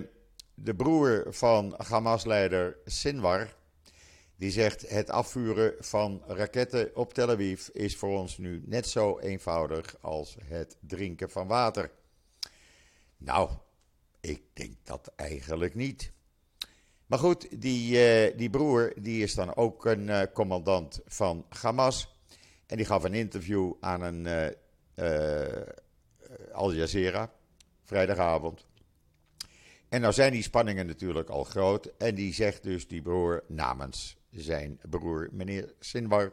de 0.54 0.76
broer 0.76 1.26
van 1.30 1.74
Hamas-leider 1.78 2.78
Sinwar, 2.86 3.56
die 4.36 4.52
zegt 4.52 4.90
het 4.90 5.10
afvuren 5.10 5.74
van 5.80 6.24
raketten 6.28 6.96
op 6.96 7.14
Tel 7.14 7.30
Aviv 7.30 7.68
is 7.68 7.96
voor 7.96 8.20
ons 8.20 8.38
nu 8.38 8.64
net 8.66 8.88
zo 8.88 9.20
eenvoudig 9.20 9.96
als 10.02 10.38
het 10.44 10.78
drinken 10.80 11.30
van 11.30 11.48
water. 11.48 11.92
Nou, 13.18 13.50
ik 14.30 14.44
denk 14.54 14.76
dat 14.84 15.12
eigenlijk 15.16 15.76
niet. 15.76 16.12
Maar 17.06 17.20
goed, 17.20 17.62
die, 17.62 17.92
uh, 17.92 18.38
die 18.38 18.50
broer 18.50 18.94
die 19.02 19.24
is 19.24 19.34
dan 19.34 19.56
ook 19.56 19.86
een 19.86 20.08
uh, 20.08 20.22
commandant 20.34 21.02
van 21.06 21.46
Hamas. 21.50 22.16
En 22.66 22.78
die 22.78 22.86
gaf 22.86 23.04
een 23.04 23.14
interview 23.14 23.74
aan 23.80 24.02
een 24.02 24.54
uh, 24.96 25.62
Al 26.52 26.74
Jazeera 26.74 27.32
vrijdagavond. 27.84 28.66
En 29.90 30.02
nou 30.02 30.14
zijn 30.14 30.32
die 30.32 30.44
spanningen 30.44 30.86
natuurlijk 30.86 31.30
al 31.30 31.44
groot. 31.44 31.92
En 31.98 32.16
die 32.16 32.34
zegt 32.34 32.64
dus 32.64 32.88
die 32.88 33.02
broer 33.02 33.44
namens 33.48 34.18
zijn 34.30 34.80
broer, 34.90 35.30
meneer 35.32 35.74
Sinwar. 35.80 36.32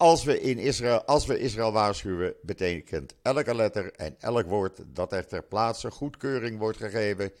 Als 0.00 0.24
we, 0.24 0.40
in 0.40 0.58
Israël, 0.58 1.04
als 1.04 1.26
we 1.26 1.38
Israël 1.38 1.72
waarschuwen, 1.72 2.34
betekent 2.42 3.14
elke 3.22 3.54
letter 3.54 3.92
en 3.92 4.16
elk 4.20 4.46
woord 4.46 4.82
dat 4.86 5.12
er 5.12 5.26
ter 5.26 5.42
plaatse 5.42 5.90
goedkeuring 5.90 6.58
wordt 6.58 6.76
gegeven. 6.78 7.32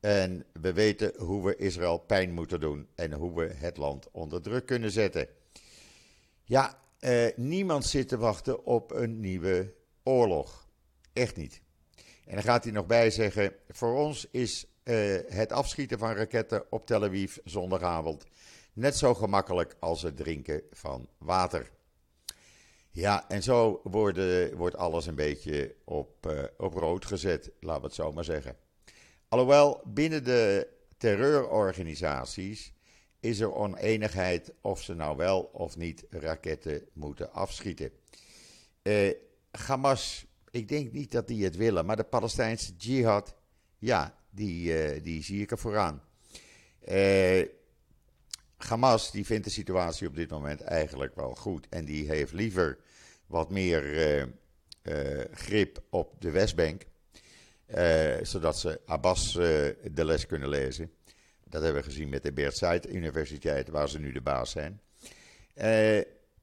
En 0.00 0.44
we 0.52 0.72
weten 0.72 1.12
hoe 1.16 1.44
we 1.44 1.56
Israël 1.56 1.98
pijn 1.98 2.32
moeten 2.32 2.60
doen 2.60 2.88
en 2.94 3.12
hoe 3.12 3.34
we 3.34 3.52
het 3.54 3.76
land 3.76 4.08
onder 4.10 4.42
druk 4.42 4.66
kunnen 4.66 4.90
zetten. 4.90 5.28
Ja, 6.42 6.78
eh, 6.98 7.26
niemand 7.36 7.84
zit 7.84 8.08
te 8.08 8.18
wachten 8.18 8.64
op 8.64 8.90
een 8.90 9.20
nieuwe 9.20 9.74
oorlog. 10.02 10.66
Echt 11.12 11.36
niet. 11.36 11.60
En 12.26 12.34
dan 12.34 12.42
gaat 12.42 12.64
hij 12.64 12.72
nog 12.72 12.86
bij 12.86 13.10
zeggen: 13.10 13.52
voor 13.68 13.94
ons 13.96 14.28
is 14.30 14.66
uh, 14.84 15.18
het 15.26 15.52
afschieten 15.52 15.98
van 15.98 16.14
raketten 16.14 16.64
op 16.70 16.86
Tel 16.86 17.04
Aviv 17.04 17.36
zondagavond 17.44 18.24
net 18.72 18.96
zo 18.96 19.14
gemakkelijk 19.14 19.76
als 19.80 20.02
het 20.02 20.16
drinken 20.16 20.62
van 20.70 21.08
water. 21.18 21.70
Ja, 22.94 23.28
en 23.28 23.42
zo 23.42 23.80
worden, 23.82 24.56
wordt 24.56 24.76
alles 24.76 25.06
een 25.06 25.14
beetje 25.14 25.74
op, 25.84 26.26
uh, 26.26 26.42
op 26.56 26.74
rood 26.74 27.04
gezet, 27.04 27.50
laten 27.60 27.80
we 27.80 27.86
het 27.86 27.96
zo 27.96 28.12
maar 28.12 28.24
zeggen. 28.24 28.56
Alhoewel 29.28 29.82
binnen 29.84 30.24
de 30.24 30.68
terreurorganisaties 30.96 32.72
is 33.20 33.40
er 33.40 33.54
oneenigheid 33.54 34.52
of 34.60 34.82
ze 34.82 34.94
nou 34.94 35.16
wel 35.16 35.40
of 35.40 35.76
niet 35.76 36.04
raketten 36.10 36.82
moeten 36.92 37.32
afschieten. 37.32 37.90
Uh, 38.82 39.12
Hamas, 39.50 40.26
ik 40.50 40.68
denk 40.68 40.92
niet 40.92 41.12
dat 41.12 41.28
die 41.28 41.44
het 41.44 41.56
willen, 41.56 41.86
maar 41.86 41.96
de 41.96 42.04
Palestijnse 42.04 42.72
jihad, 42.76 43.34
ja, 43.78 44.18
die, 44.30 44.94
uh, 44.94 45.02
die 45.02 45.22
zie 45.22 45.42
ik 45.42 45.50
er 45.50 45.58
vooraan. 45.58 46.02
Uh, 46.88 47.46
Hamas 48.56 49.10
die 49.10 49.26
vindt 49.26 49.44
de 49.44 49.50
situatie 49.50 50.08
op 50.08 50.14
dit 50.14 50.30
moment 50.30 50.60
eigenlijk 50.60 51.14
wel 51.14 51.34
goed. 51.34 51.66
En 51.70 51.84
die 51.84 52.08
heeft 52.08 52.32
liever 52.32 52.78
wat 53.26 53.50
meer 53.50 53.84
uh, 53.84 54.22
uh, 54.82 55.24
grip 55.32 55.82
op 55.90 56.14
de 56.18 56.30
Westbank. 56.30 56.82
Uh, 57.66 58.14
zodat 58.22 58.58
ze 58.58 58.80
Abbas 58.86 59.32
de 59.32 60.04
les 60.04 60.26
kunnen 60.26 60.48
lezen. 60.48 60.92
Dat 61.44 61.62
hebben 61.62 61.82
we 61.82 61.88
gezien 61.88 62.08
met 62.08 62.22
de 62.22 62.32
Beert 62.32 62.56
Said 62.56 62.88
Universiteit, 62.88 63.68
waar 63.68 63.88
ze 63.88 63.98
nu 63.98 64.12
de 64.12 64.20
baas 64.20 64.50
zijn. 64.50 64.80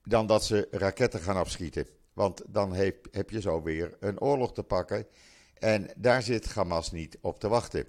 dan 0.04 0.28
dat 0.28 0.46
ze 0.46 0.68
raketten 0.72 1.20
gaan 1.20 1.36
afschieten. 1.36 1.88
Want 2.14 2.42
dan 2.48 2.74
heb, 2.74 3.08
heb 3.12 3.30
je 3.30 3.42
zo 3.42 3.62
weer 3.62 3.96
een 4.00 4.20
oorlog 4.20 4.54
te 4.54 4.64
pakken. 4.64 5.08
En 5.54 5.90
daar 5.98 6.22
zit 6.22 6.54
Hamas 6.54 6.92
niet 6.92 7.18
op 7.22 7.40
te 7.40 7.48
wachten. 7.48 7.86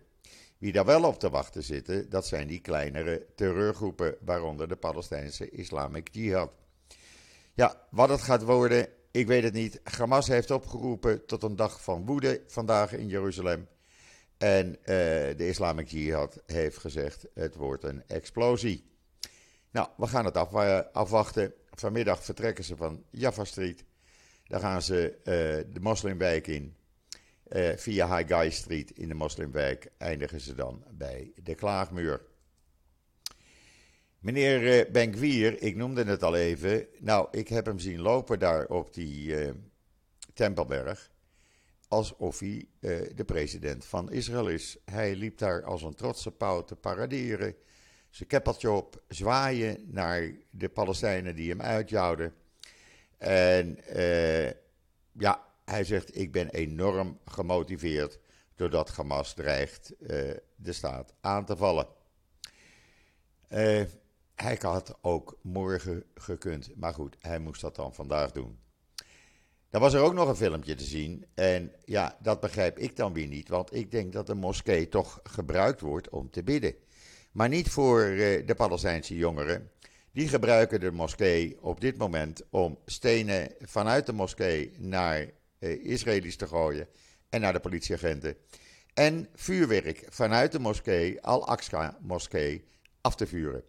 Wie 0.62 0.72
daar 0.72 0.84
wel 0.84 1.04
op 1.04 1.18
te 1.18 1.30
wachten 1.30 1.62
zitten, 1.62 2.10
dat 2.10 2.26
zijn 2.26 2.46
die 2.46 2.60
kleinere 2.60 3.26
terreurgroepen, 3.34 4.16
waaronder 4.20 4.68
de 4.68 4.76
Palestijnse 4.76 5.50
Islamic 5.50 6.08
Jihad. 6.12 6.52
Ja, 7.54 7.86
wat 7.90 8.08
het 8.08 8.20
gaat 8.20 8.42
worden, 8.42 8.88
ik 9.10 9.26
weet 9.26 9.42
het 9.42 9.52
niet. 9.52 9.80
Hamas 9.82 10.26
heeft 10.26 10.50
opgeroepen 10.50 11.26
tot 11.26 11.42
een 11.42 11.56
dag 11.56 11.82
van 11.82 12.06
woede 12.06 12.42
vandaag 12.46 12.92
in 12.92 13.08
Jeruzalem. 13.08 13.68
En 14.38 14.68
uh, 14.68 14.76
de 14.86 15.48
Islamic 15.48 15.88
Jihad 15.88 16.42
heeft 16.46 16.78
gezegd: 16.78 17.26
het 17.34 17.54
wordt 17.54 17.84
een 17.84 18.02
explosie. 18.06 18.84
Nou, 19.70 19.88
we 19.96 20.06
gaan 20.06 20.24
het 20.24 20.36
af, 20.36 20.54
afwachten. 20.92 21.54
Vanmiddag 21.70 22.24
vertrekken 22.24 22.64
ze 22.64 22.76
van 22.76 23.04
Jaffa 23.10 23.44
Street. 23.44 23.84
Dan 24.44 24.60
gaan 24.60 24.82
ze 24.82 25.14
uh, 25.18 25.24
de 25.74 25.80
moslimwijk 25.80 26.46
in. 26.46 26.76
Uh, 27.56 27.76
via 27.76 28.16
High 28.16 28.34
Guy 28.34 28.50
Street 28.50 28.90
in 28.90 29.08
de 29.08 29.14
moslimwijk 29.14 29.90
eindigen 29.98 30.40
ze 30.40 30.54
dan 30.54 30.84
bij 30.90 31.32
de 31.42 31.54
Klaagmuur. 31.54 32.20
Meneer 34.18 34.62
uh, 34.62 34.92
Benkwier, 34.92 35.62
ik 35.62 35.76
noemde 35.76 36.04
het 36.04 36.22
al 36.22 36.34
even. 36.34 36.86
Nou, 36.98 37.28
ik 37.30 37.48
heb 37.48 37.66
hem 37.66 37.78
zien 37.78 38.00
lopen 38.00 38.38
daar 38.38 38.66
op 38.66 38.94
die 38.94 39.26
uh, 39.26 39.50
Tempelberg. 40.34 41.10
Alsof 41.88 42.38
hij 42.38 42.66
de 43.14 43.24
president 43.26 43.84
van 43.84 44.12
Israël 44.12 44.48
is. 44.48 44.76
Hij 44.84 45.16
liep 45.16 45.38
daar 45.38 45.64
als 45.64 45.82
een 45.82 45.94
trotse 45.94 46.30
pauw 46.30 46.64
te 46.64 46.76
paraderen. 46.76 47.54
Zijn 48.10 48.28
keppeltje 48.28 48.70
op, 48.70 49.02
zwaaien 49.08 49.84
naar 49.86 50.32
de 50.50 50.68
Palestijnen 50.68 51.36
die 51.36 51.50
hem 51.50 51.62
uitjouwden. 51.62 52.34
En 53.18 53.78
ja, 55.12 55.51
hij 55.72 55.84
zegt: 55.84 56.18
Ik 56.18 56.32
ben 56.32 56.48
enorm 56.50 57.18
gemotiveerd 57.24 58.18
doordat 58.56 58.90
Hamas 58.90 59.34
dreigt 59.34 59.92
uh, 60.00 60.08
de 60.56 60.72
staat 60.72 61.14
aan 61.20 61.44
te 61.44 61.56
vallen. 61.56 61.86
Uh, 63.48 63.82
hij 64.34 64.58
had 64.60 64.98
ook 65.00 65.38
morgen 65.42 66.04
gekund, 66.14 66.76
maar 66.76 66.94
goed, 66.94 67.16
hij 67.20 67.38
moest 67.38 67.60
dat 67.60 67.76
dan 67.76 67.94
vandaag 67.94 68.30
doen. 68.32 68.58
Dan 69.70 69.80
was 69.80 69.94
er 69.94 70.00
ook 70.00 70.14
nog 70.14 70.28
een 70.28 70.36
filmpje 70.36 70.74
te 70.74 70.84
zien. 70.84 71.26
En 71.34 71.72
ja, 71.84 72.18
dat 72.22 72.40
begrijp 72.40 72.78
ik 72.78 72.96
dan 72.96 73.12
weer 73.12 73.26
niet, 73.26 73.48
want 73.48 73.74
ik 73.74 73.90
denk 73.90 74.12
dat 74.12 74.26
de 74.26 74.34
moskee 74.34 74.88
toch 74.88 75.20
gebruikt 75.22 75.80
wordt 75.80 76.08
om 76.08 76.30
te 76.30 76.42
bidden. 76.42 76.74
Maar 77.32 77.48
niet 77.48 77.68
voor 77.68 78.02
uh, 78.04 78.46
de 78.46 78.54
Palestijnse 78.54 79.16
jongeren. 79.16 79.70
Die 80.12 80.28
gebruiken 80.28 80.80
de 80.80 80.90
moskee 80.90 81.62
op 81.62 81.80
dit 81.80 81.96
moment 81.96 82.42
om 82.50 82.78
stenen 82.86 83.54
vanuit 83.60 84.06
de 84.06 84.12
moskee 84.12 84.72
naar 84.78 85.18
eh, 85.20 85.26
Israëli's 85.68 86.36
te 86.36 86.46
gooien 86.46 86.88
en 87.28 87.40
naar 87.40 87.52
de 87.52 87.60
politieagenten. 87.60 88.36
En 88.94 89.28
vuurwerk 89.34 90.06
vanuit 90.08 90.52
de 90.52 90.58
moskee, 90.58 91.22
Al-Aqsa-moskee, 91.22 92.64
af 93.00 93.14
te 93.14 93.26
vuren. 93.26 93.62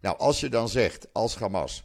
Nou, 0.00 0.18
als 0.18 0.40
je 0.40 0.48
dan 0.48 0.68
zegt 0.68 1.08
als 1.12 1.36
Hamas, 1.36 1.84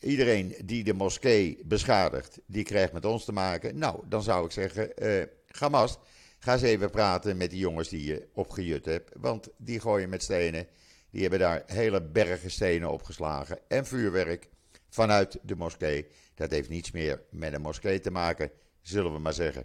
iedereen 0.00 0.54
die 0.64 0.84
de 0.84 0.92
moskee 0.92 1.60
beschadigt, 1.64 2.38
die 2.46 2.64
krijgt 2.64 2.92
met 2.92 3.04
ons 3.04 3.24
te 3.24 3.32
maken. 3.32 3.78
Nou, 3.78 4.02
dan 4.08 4.22
zou 4.22 4.44
ik 4.44 4.50
zeggen, 4.50 4.90
uh, 5.02 5.22
Hamas, 5.48 5.98
ga 6.38 6.52
eens 6.52 6.62
even 6.62 6.90
praten 6.90 7.36
met 7.36 7.50
die 7.50 7.58
jongens 7.58 7.88
die 7.88 8.04
je 8.04 8.28
opgejut 8.32 8.84
hebt. 8.84 9.10
Want 9.16 9.48
die 9.56 9.80
gooien 9.80 10.08
met 10.08 10.22
stenen. 10.22 10.66
Die 11.10 11.20
hebben 11.20 11.38
daar 11.38 11.62
hele 11.66 12.02
bergen 12.02 12.50
stenen 12.50 12.90
opgeslagen 12.90 13.58
en 13.68 13.86
vuurwerk 13.86 14.48
vanuit 14.88 15.38
de 15.42 15.56
moskee. 15.56 16.06
Dat 16.34 16.50
heeft 16.50 16.68
niets 16.68 16.90
meer 16.90 17.22
met 17.30 17.52
een 17.52 17.60
moskee 17.60 18.00
te 18.00 18.10
maken, 18.10 18.50
zullen 18.88 19.12
we 19.12 19.18
maar 19.18 19.32
zeggen. 19.32 19.64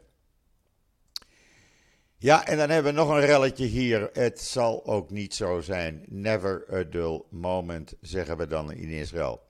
Ja, 2.17 2.45
en 2.47 2.57
dan 2.57 2.69
hebben 2.69 2.93
we 2.93 2.99
nog 2.99 3.09
een 3.09 3.25
relletje 3.25 3.65
hier. 3.65 4.09
Het 4.13 4.41
zal 4.41 4.85
ook 4.85 5.09
niet 5.09 5.33
zo 5.33 5.61
zijn. 5.61 6.03
Never 6.07 6.65
a 6.73 6.83
dull 6.83 7.21
moment, 7.29 7.93
zeggen 8.01 8.37
we 8.37 8.47
dan 8.47 8.71
in 8.71 8.89
Israël. 8.89 9.41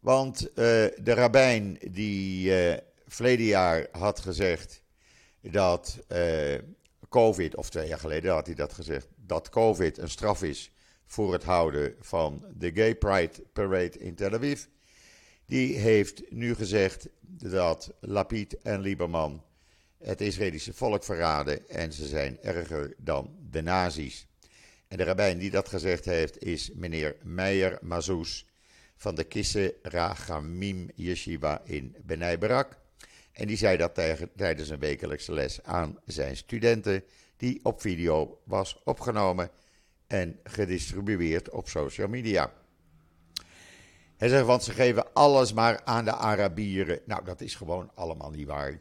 Want 0.00 0.48
uh, 0.48 0.54
de 0.56 1.14
rabbijn 1.14 1.78
die 1.90 2.50
uh, 2.50 2.76
verleden 3.06 3.46
jaar 3.46 3.86
had 3.92 4.20
gezegd 4.20 4.82
dat 5.40 5.98
uh, 6.08 6.58
COVID, 7.08 7.56
of 7.56 7.70
twee 7.70 7.88
jaar 7.88 7.98
geleden 7.98 8.32
had 8.32 8.46
hij 8.46 8.54
dat 8.54 8.72
gezegd, 8.72 9.08
dat 9.16 9.48
COVID 9.48 9.98
een 9.98 10.10
straf 10.10 10.42
is 10.42 10.72
voor 11.06 11.32
het 11.32 11.44
houden 11.44 11.94
van 12.00 12.44
de 12.54 12.70
Gay 12.74 12.94
Pride 12.94 13.42
Parade 13.52 13.98
in 13.98 14.14
Tel 14.14 14.32
Aviv. 14.32 14.64
Die 15.54 15.78
heeft 15.78 16.22
nu 16.30 16.54
gezegd 16.54 17.08
dat 17.20 17.92
Lapid 18.00 18.58
en 18.62 18.80
Lieberman 18.80 19.44
het 19.98 20.20
Israëlische 20.20 20.72
volk 20.72 21.04
verraden 21.04 21.68
en 21.68 21.92
ze 21.92 22.06
zijn 22.06 22.38
erger 22.42 22.94
dan 22.98 23.36
de 23.50 23.62
nazi's. 23.62 24.26
En 24.88 24.96
de 24.96 25.04
rabbijn 25.04 25.38
die 25.38 25.50
dat 25.50 25.68
gezegd 25.68 26.04
heeft 26.04 26.42
is 26.42 26.70
meneer 26.72 27.16
Meijer 27.22 27.78
Mazouz 27.80 28.44
van 28.96 29.14
de 29.14 29.24
Kisse 29.24 29.74
Rachamim 29.82 30.90
Yeshiva 30.94 31.62
in 31.64 31.96
Benai 32.02 32.38
Barak. 32.38 32.78
En 33.32 33.46
die 33.46 33.56
zei 33.56 33.76
dat 33.76 33.94
tijdens 34.36 34.68
een 34.68 34.78
wekelijkse 34.78 35.32
les 35.32 35.62
aan 35.62 35.98
zijn 36.04 36.36
studenten, 36.36 37.04
die 37.36 37.60
op 37.62 37.80
video 37.80 38.40
was 38.44 38.80
opgenomen 38.84 39.50
en 40.06 40.38
gedistribueerd 40.44 41.50
op 41.50 41.68
social 41.68 42.08
media. 42.08 42.63
Hij 44.24 44.32
zegt, 44.32 44.46
want 44.46 44.62
ze 44.62 44.72
geven 44.72 45.12
alles 45.12 45.52
maar 45.52 45.80
aan 45.84 46.04
de 46.04 46.12
Arabieren. 46.12 47.00
Nou, 47.06 47.24
dat 47.24 47.40
is 47.40 47.54
gewoon 47.54 47.90
allemaal 47.94 48.30
niet 48.30 48.46
waar. 48.46 48.80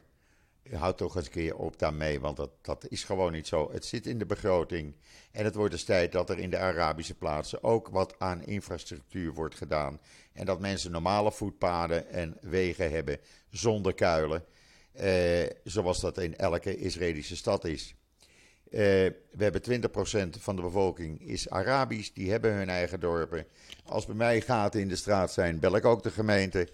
Houd 0.72 0.98
toch 0.98 1.16
eens 1.16 1.26
een 1.26 1.32
keer 1.32 1.56
op 1.56 1.80
daarmee, 1.80 2.20
want 2.20 2.38
dat, 2.38 2.50
dat 2.62 2.86
is 2.90 3.04
gewoon 3.04 3.32
niet 3.32 3.48
zo. 3.48 3.72
Het 3.72 3.86
zit 3.86 4.08
in 4.08 4.20
de 4.20 4.26
begroting. 4.26 4.96
En 5.32 5.46
het 5.46 5.56
wordt 5.56 5.72
dus 5.72 5.84
tijd 5.84 6.12
dat 6.12 6.30
er 6.30 6.40
in 6.40 6.50
de 6.50 6.58
Arabische 6.58 7.14
plaatsen 7.14 7.64
ook 7.64 7.88
wat 7.88 8.16
aan 8.20 8.44
infrastructuur 8.44 9.34
wordt 9.34 9.56
gedaan. 9.56 10.00
En 10.34 10.46
dat 10.46 10.60
mensen 10.60 10.92
normale 10.92 11.32
voetpaden 11.32 12.10
en 12.10 12.38
wegen 12.42 12.92
hebben 12.92 13.20
zonder 13.50 13.94
kuilen. 13.94 14.44
Eh, 14.92 15.50
zoals 15.64 16.00
dat 16.00 16.18
in 16.18 16.38
elke 16.38 16.78
Israëlische 16.78 17.36
stad 17.36 17.66
is. 17.66 17.96
Uh, 18.74 18.80
we 19.32 19.44
hebben 19.44 19.62
20% 19.62 20.39
van 20.39 20.56
de 20.56 20.62
bevolking 20.62 21.22
is 21.22 21.50
Arabisch, 21.50 22.13
die 22.13 22.32
hebben 22.32 22.53
hun 22.53 22.70
eigen 22.70 23.00
dorpen. 23.00 23.46
Als 23.84 24.06
bij 24.06 24.15
mij 24.15 24.42
gaten 24.42 24.80
in 24.80 24.88
de 24.88 24.96
straat 24.96 25.34
zijn, 25.34 25.60
bel 25.60 25.75
ik 25.75 25.86
ook 25.86 26.03
de 26.03 26.12
gemeente. 26.12 26.68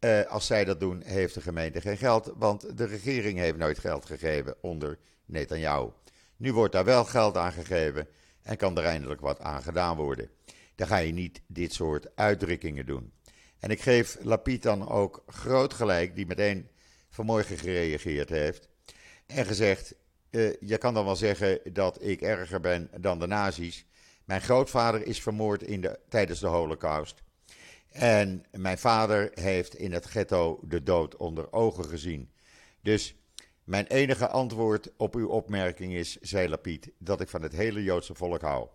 Uh, 0.00 0.26
als 0.26 0.46
zij 0.46 0.64
dat 0.64 0.80
doen, 0.80 1.02
heeft 1.04 1.34
de 1.34 1.40
gemeente 1.40 1.80
geen 1.80 1.96
geld, 1.96 2.32
want 2.36 2.78
de 2.78 2.84
regering 2.84 3.38
heeft 3.38 3.56
nooit 3.56 3.78
geld 3.78 4.06
gegeven 4.06 4.54
onder 4.60 4.98
Netanyahu. 5.24 5.88
Nu 6.36 6.52
wordt 6.52 6.72
daar 6.72 6.84
wel 6.84 7.04
geld 7.04 7.36
aan 7.36 7.52
gegeven 7.52 8.08
en 8.42 8.56
kan 8.56 8.78
er 8.78 8.84
eindelijk 8.84 9.20
wat 9.20 9.40
aan 9.40 9.62
gedaan 9.62 9.96
worden. 9.96 10.30
Dan 10.74 10.86
ga 10.86 10.96
je 10.96 11.12
niet 11.12 11.40
dit 11.46 11.72
soort 11.72 12.16
uitdrukkingen 12.16 12.86
doen. 12.86 13.12
En 13.58 13.70
ik 13.70 13.80
geef 13.80 14.16
Lapid 14.20 14.62
dan 14.62 14.88
ook 14.88 15.22
groot 15.26 15.74
gelijk, 15.74 16.14
die 16.14 16.26
meteen 16.26 16.68
vanmorgen 17.10 17.58
gereageerd 17.58 18.28
heeft 18.28 18.68
en 19.26 19.46
gezegd: 19.46 19.94
uh, 20.30 20.52
Je 20.60 20.78
kan 20.78 20.94
dan 20.94 21.04
wel 21.04 21.16
zeggen 21.16 21.60
dat 21.72 22.02
ik 22.02 22.20
erger 22.20 22.60
ben 22.60 22.90
dan 23.00 23.18
de 23.18 23.26
nazi's. 23.26 23.86
Mijn 24.24 24.40
grootvader 24.40 25.06
is 25.06 25.22
vermoord 25.22 25.62
in 25.62 25.80
de, 25.80 25.98
tijdens 26.08 26.40
de 26.40 26.46
Holocaust. 26.46 27.22
En 27.90 28.44
mijn 28.50 28.78
vader 28.78 29.30
heeft 29.34 29.74
in 29.74 29.92
het 29.92 30.04
ghetto 30.04 30.60
de 30.62 30.82
dood 30.82 31.16
onder 31.16 31.52
ogen 31.52 31.84
gezien. 31.84 32.30
Dus 32.80 33.14
mijn 33.64 33.86
enige 33.86 34.28
antwoord 34.28 34.90
op 34.96 35.14
uw 35.14 35.28
opmerking 35.28 35.94
is, 35.94 36.16
zei 36.20 36.48
Lapid, 36.48 36.90
dat 36.98 37.20
ik 37.20 37.28
van 37.28 37.42
het 37.42 37.52
hele 37.52 37.82
Joodse 37.82 38.14
volk 38.14 38.40
hou. 38.40 38.68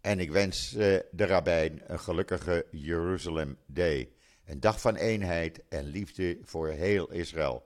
En 0.00 0.20
ik 0.20 0.30
wens 0.30 0.74
uh, 0.74 0.98
de 1.10 1.26
rabbijn 1.26 1.82
een 1.86 2.00
gelukkige 2.00 2.66
Jeruzalem 2.70 3.56
Day. 3.66 4.12
Een 4.44 4.60
dag 4.60 4.80
van 4.80 4.96
eenheid 4.96 5.60
en 5.68 5.84
liefde 5.84 6.38
voor 6.42 6.68
heel 6.68 7.12
Israël. 7.12 7.62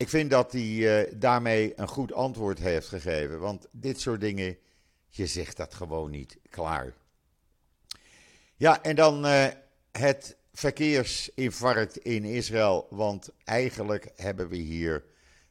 Ik 0.00 0.08
vind 0.08 0.30
dat 0.30 0.52
hij 0.52 0.62
uh, 0.62 1.12
daarmee 1.14 1.72
een 1.76 1.88
goed 1.88 2.12
antwoord 2.12 2.58
heeft 2.58 2.88
gegeven. 2.88 3.40
Want 3.40 3.66
dit 3.70 4.00
soort 4.00 4.20
dingen, 4.20 4.56
je 5.08 5.26
zegt 5.26 5.56
dat 5.56 5.74
gewoon 5.74 6.10
niet 6.10 6.38
klaar. 6.48 6.94
Ja, 8.56 8.82
en 8.82 8.96
dan 8.96 9.26
uh, 9.26 9.46
het 9.90 10.36
verkeersinfarct 10.52 11.96
in 11.96 12.24
Israël. 12.24 12.86
Want 12.90 13.30
eigenlijk 13.44 14.12
hebben 14.16 14.48
we 14.48 14.56
hier 14.56 15.04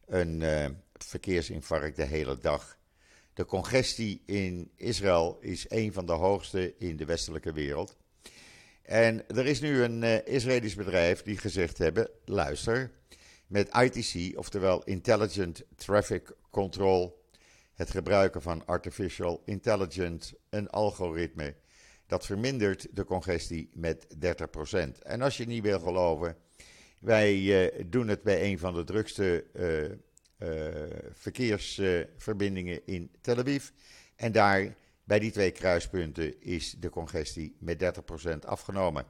een 0.06 0.42
uh, 0.42 0.66
verkeersinfarct 0.94 1.96
de 1.96 2.06
hele 2.06 2.38
dag. 2.38 2.78
De 3.34 3.46
congestie 3.46 4.22
in 4.26 4.72
Israël 4.76 5.38
is 5.42 5.66
een 5.68 5.94
van 5.94 6.06
de 6.06 6.12
hoogste 6.12 6.74
in 6.78 6.98
de 6.98 7.06
westelijke 7.06 7.52
wereld. 7.52 7.98
En 8.82 9.28
er 9.28 9.46
is 9.46 9.60
nu 9.60 9.82
een 9.84 10.26
Israëlisch 10.26 10.76
bedrijf 10.76 11.22
die 11.22 11.38
gezegd 11.38 11.78
hebben: 11.78 12.10
luister, 12.26 12.92
met 13.50 13.76
ITC, 13.76 14.38
oftewel 14.38 14.84
Intelligent 14.84 15.64
Traffic 15.76 16.32
Control, 16.50 17.24
het 17.74 17.90
gebruiken 17.90 18.42
van 18.42 18.66
artificial 18.66 19.42
intelligence, 19.46 20.38
een 20.50 20.70
algoritme, 20.70 21.56
dat 22.08 22.26
vermindert 22.26 22.88
de 22.92 23.04
congestie 23.04 23.70
met 23.74 24.08
30%. 24.16 25.02
En 25.02 25.22
als 25.22 25.38
je 25.38 25.46
niet 25.46 25.64
wil 25.64 25.80
geloven, 25.80 26.38
wij 27.00 27.36
uh, 27.38 27.84
doen 27.86 28.08
het 28.08 28.24
bij 28.24 28.44
een 28.44 28.60
van 28.60 28.74
de 28.74 28.84
drukste 28.84 29.46
uh, 29.54 29.84
uh, 29.84 30.74
verkeersverbindingen 31.12 32.82
in 32.86 33.12
Tel 33.22 33.38
Aviv. 33.38 33.70
En 34.16 34.32
daar, 34.32 34.76
bij 35.04 35.20
die 35.20 35.32
twee 35.32 35.52
kruispunten, 35.52 36.42
is 36.42 36.76
de 36.80 36.90
congestie 36.90 37.56
met 37.60 38.02
30% 38.26 38.30
afgenomen. 38.46 39.06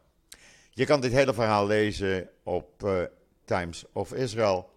Je 0.70 0.86
kan 0.86 1.02
dit 1.02 1.12
hele 1.12 1.34
verhaal 1.34 1.68
lezen 1.68 2.30
op 2.44 2.84
Times 3.50 3.86
of 3.94 4.14
Israel. 4.14 4.70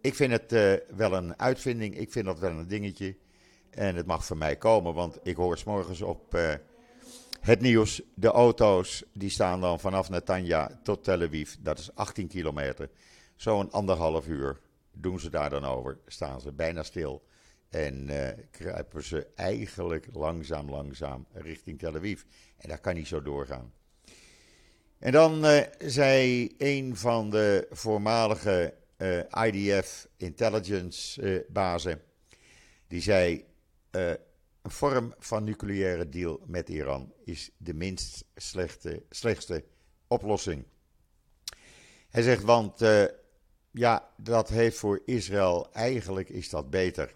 Ik 0.00 0.14
vind 0.14 0.32
het 0.32 0.52
uh, 0.52 0.96
wel 0.96 1.12
een 1.12 1.38
uitvinding, 1.38 1.96
ik 1.96 2.12
vind 2.12 2.24
dat 2.24 2.38
wel 2.38 2.50
een 2.50 2.68
dingetje. 2.68 3.16
En 3.70 3.96
het 3.96 4.06
mag 4.06 4.26
van 4.26 4.38
mij 4.38 4.56
komen, 4.56 4.94
want 4.94 5.18
ik 5.22 5.36
hoor 5.36 5.58
s 5.58 5.64
morgens 5.64 6.02
op 6.02 6.34
uh, 6.34 6.54
het 7.40 7.60
nieuws. 7.60 8.02
De 8.14 8.28
auto's 8.28 9.04
die 9.12 9.30
staan 9.30 9.60
dan 9.60 9.80
vanaf 9.80 10.10
Netanya 10.10 10.80
tot 10.82 11.04
Tel 11.04 11.22
Aviv. 11.22 11.54
Dat 11.60 11.78
is 11.78 11.94
18 11.94 12.28
kilometer. 12.28 12.90
Zo'n 13.36 13.70
anderhalf 13.70 14.26
uur 14.26 14.60
doen 14.92 15.20
ze 15.20 15.30
daar 15.30 15.50
dan 15.50 15.64
over. 15.64 15.98
Staan 16.06 16.40
ze 16.40 16.52
bijna 16.52 16.82
stil. 16.82 17.26
En 17.68 18.08
uh, 18.10 18.28
kruipen 18.50 19.04
ze 19.04 19.26
eigenlijk 19.34 20.08
langzaam, 20.12 20.70
langzaam 20.70 21.26
richting 21.32 21.78
Tel 21.78 21.94
Aviv. 21.96 22.22
En 22.56 22.68
dat 22.68 22.80
kan 22.80 22.94
niet 22.94 23.08
zo 23.08 23.22
doorgaan. 23.22 23.72
En 24.98 25.12
dan 25.12 25.44
uh, 25.44 25.60
zei 25.78 26.54
een 26.58 26.96
van 26.96 27.30
de 27.30 27.66
voormalige 27.70 28.74
uh, 28.96 29.46
IDF 29.46 30.08
intelligence 30.16 31.22
uh, 31.22 31.40
bazen, 31.48 32.02
die 32.86 33.00
zei, 33.00 33.46
een 33.90 34.18
vorm 34.62 35.14
van 35.18 35.44
nucleaire 35.44 36.08
deal 36.08 36.40
met 36.46 36.68
Iran 36.68 37.12
is 37.24 37.50
de 37.56 37.74
minst 37.74 38.24
slechte, 38.34 39.02
slechtste 39.10 39.64
oplossing. 40.06 40.64
Hij 42.08 42.22
zegt, 42.22 42.42
want 42.42 42.80
ja, 43.70 44.10
dat 44.16 44.48
heeft 44.48 44.76
voor 44.76 45.02
Israël, 45.04 45.72
eigenlijk 45.72 46.28
is 46.28 46.48
dat 46.48 46.70
beter. 46.70 47.14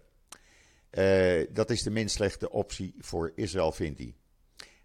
dat 1.53 1.71
is 1.71 1.83
de 1.83 1.91
minst 1.91 2.15
slechte 2.15 2.51
optie 2.51 2.95
voor 2.99 3.33
Israël, 3.35 3.73
vindt 3.73 3.99
hij. 3.99 4.15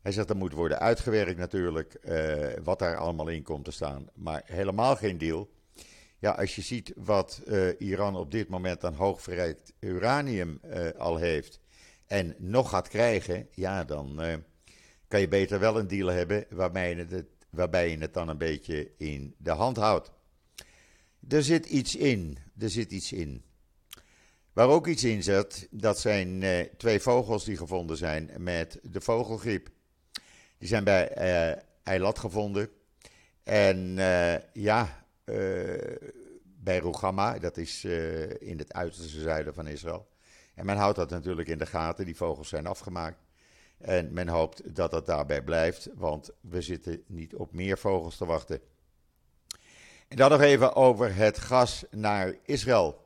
Hij 0.07 0.15
zegt 0.15 0.27
dat 0.27 0.37
moet 0.37 0.53
worden 0.53 0.79
uitgewerkt 0.79 1.37
natuurlijk, 1.37 1.97
uh, 2.03 2.47
wat 2.63 2.79
daar 2.79 2.97
allemaal 2.97 3.27
in 3.27 3.43
komt 3.43 3.65
te 3.65 3.71
staan. 3.71 4.07
Maar 4.13 4.41
helemaal 4.45 4.95
geen 4.95 5.17
deal. 5.17 5.49
Ja, 6.19 6.31
als 6.31 6.55
je 6.55 6.61
ziet 6.61 6.93
wat 6.95 7.41
uh, 7.45 7.69
Iran 7.77 8.15
op 8.15 8.31
dit 8.31 8.47
moment 8.47 8.85
aan 8.85 8.93
hoogverrijkt 8.93 9.73
uranium 9.79 10.59
uh, 10.65 10.89
al 10.97 11.17
heeft 11.17 11.59
en 12.05 12.35
nog 12.37 12.69
gaat 12.69 12.87
krijgen, 12.87 13.47
ja, 13.51 13.83
dan 13.83 14.21
kan 15.07 15.19
je 15.19 15.27
beter 15.27 15.59
wel 15.59 15.79
een 15.79 15.87
deal 15.87 16.07
hebben 16.07 16.45
waarbij 16.49 16.95
je, 16.95 17.05
het, 17.09 17.25
waarbij 17.49 17.91
je 17.91 17.97
het 17.97 18.13
dan 18.13 18.27
een 18.27 18.37
beetje 18.37 18.91
in 18.97 19.35
de 19.37 19.51
hand 19.51 19.77
houdt. 19.77 20.11
Er 21.27 21.43
zit 21.43 21.65
iets 21.65 21.95
in, 21.95 22.37
er 22.57 22.69
zit 22.69 22.91
iets 22.91 23.11
in. 23.11 23.43
Waar 24.53 24.67
ook 24.67 24.87
iets 24.87 25.03
in 25.03 25.23
zit, 25.23 25.67
dat 25.71 25.99
zijn 25.99 26.43
twee 26.77 26.99
vogels 26.99 27.43
die 27.43 27.57
gevonden 27.57 27.97
zijn 27.97 28.31
met 28.37 28.79
de 28.83 29.01
vogelgriep. 29.01 29.75
Die 30.57 30.67
zijn 30.67 30.83
bij 30.83 31.17
uh, 31.17 31.61
Eilat 31.83 32.19
gevonden. 32.19 32.69
En 33.43 33.97
uh, 33.97 34.35
ja, 34.53 35.05
uh, 35.25 35.95
bij 36.59 36.77
Rugama, 36.77 37.39
dat 37.39 37.57
is 37.57 37.85
in 38.39 38.57
het 38.57 38.73
uiterste 38.73 39.19
zuiden 39.19 39.53
van 39.53 39.67
Israël. 39.67 40.07
En 40.55 40.65
men 40.65 40.77
houdt 40.77 40.97
dat 40.97 41.09
natuurlijk 41.09 41.47
in 41.47 41.57
de 41.57 41.65
gaten, 41.65 42.05
die 42.05 42.15
vogels 42.15 42.49
zijn 42.49 42.67
afgemaakt. 42.67 43.17
En 43.77 44.13
men 44.13 44.27
hoopt 44.27 44.75
dat 44.75 44.91
dat 44.91 45.05
daarbij 45.05 45.41
blijft, 45.41 45.89
want 45.95 46.29
we 46.41 46.61
zitten 46.61 47.03
niet 47.05 47.35
op 47.35 47.53
meer 47.53 47.77
vogels 47.77 48.17
te 48.17 48.25
wachten. 48.25 48.61
En 50.07 50.17
dan 50.17 50.31
nog 50.31 50.41
even 50.41 50.75
over 50.75 51.15
het 51.15 51.37
gas 51.37 51.85
naar 51.91 52.35
Israël. 52.43 53.05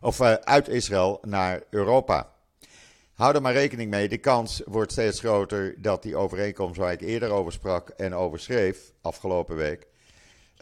Of 0.00 0.20
uit 0.20 0.68
Israël 0.68 1.18
naar 1.22 1.62
Europa. 1.70 2.31
Hou 3.12 3.34
er 3.34 3.42
maar 3.42 3.52
rekening 3.52 3.90
mee, 3.90 4.08
de 4.08 4.18
kans 4.18 4.62
wordt 4.64 4.92
steeds 4.92 5.20
groter 5.20 5.82
dat 5.82 6.02
die 6.02 6.16
overeenkomst 6.16 6.78
waar 6.78 6.92
ik 6.92 7.00
eerder 7.00 7.30
over 7.30 7.52
sprak 7.52 7.88
en 7.88 8.14
over 8.14 8.40
schreef 8.40 8.92
afgelopen 9.00 9.56
week. 9.56 9.86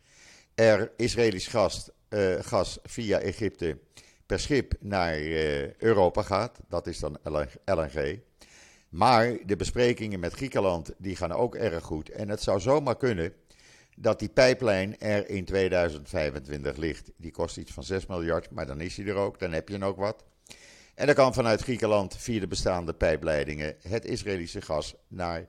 er 0.55 0.92
Israëlisch 0.96 1.46
gas, 1.46 1.90
uh, 2.09 2.35
gas 2.40 2.79
via 2.83 3.18
Egypte 3.18 3.79
per 4.27 4.40
schip 4.40 4.75
naar 4.81 5.18
Europa 5.79 6.23
gaat. 6.23 6.59
Dat 6.68 6.87
is 6.87 6.99
dan 6.99 7.18
LNG. 7.64 8.20
Maar 8.90 9.37
de 9.46 9.57
besprekingen 9.57 10.20
met 10.20 10.33
Griekenland 10.33 10.94
die 10.98 11.16
gaan 11.16 11.33
ook 11.33 11.55
erg 11.55 11.85
goed. 11.85 12.09
En 12.09 12.29
het 12.29 12.42
zou 12.42 12.61
zomaar 12.61 12.96
kunnen 12.96 13.33
dat 13.96 14.18
die 14.18 14.29
pijplijn 14.29 14.98
er 14.98 15.29
in 15.29 15.44
2025 15.44 16.76
ligt. 16.76 17.11
Die 17.16 17.31
kost 17.31 17.57
iets 17.57 17.72
van 17.72 17.85
6 17.85 18.07
miljard, 18.07 18.50
maar 18.50 18.66
dan 18.66 18.81
is 18.81 18.96
hij 18.96 19.07
er 19.07 19.14
ook. 19.14 19.38
Dan 19.38 19.53
heb 19.53 19.68
je 19.68 19.85
ook 19.85 19.96
wat. 19.96 20.24
En 20.94 21.07
dan 21.07 21.14
kan 21.14 21.35
vanuit 21.35 21.62
Griekenland 21.62 22.16
via 22.16 22.40
de 22.40 22.46
bestaande 22.46 22.94
pijpleidingen 22.94 23.76
het 23.81 24.05
Israëlische 24.05 24.61
gas 24.61 24.94
naar 25.09 25.48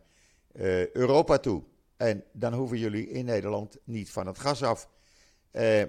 uh, 0.53 0.89
Europa 0.89 1.37
toe. 1.37 1.63
En 1.97 2.23
dan 2.33 2.53
hoeven 2.53 2.77
jullie 2.77 3.09
in 3.09 3.25
Nederland 3.25 3.77
niet 3.83 4.11
van 4.11 4.27
het 4.27 4.39
gas 4.39 4.63
af. 4.63 4.89
Uh, 5.51 5.83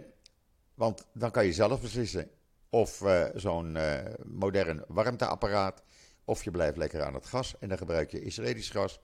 want 0.74 1.06
dan 1.12 1.30
kan 1.30 1.44
je 1.46 1.52
zelf 1.52 1.80
beslissen 1.80 2.30
of 2.70 3.00
uh, 3.00 3.24
zo'n 3.34 3.78
modern 4.24 4.84
warmteapparaat, 4.88 5.82
of 6.24 6.44
je 6.44 6.50
blijft 6.50 6.76
lekker 6.76 7.02
aan 7.02 7.14
het 7.14 7.26
gas 7.26 7.54
en 7.58 7.68
dan 7.68 7.78
gebruik 7.78 8.10
je 8.10 8.22
Israëlisch 8.22 8.70
gas. 8.70 9.00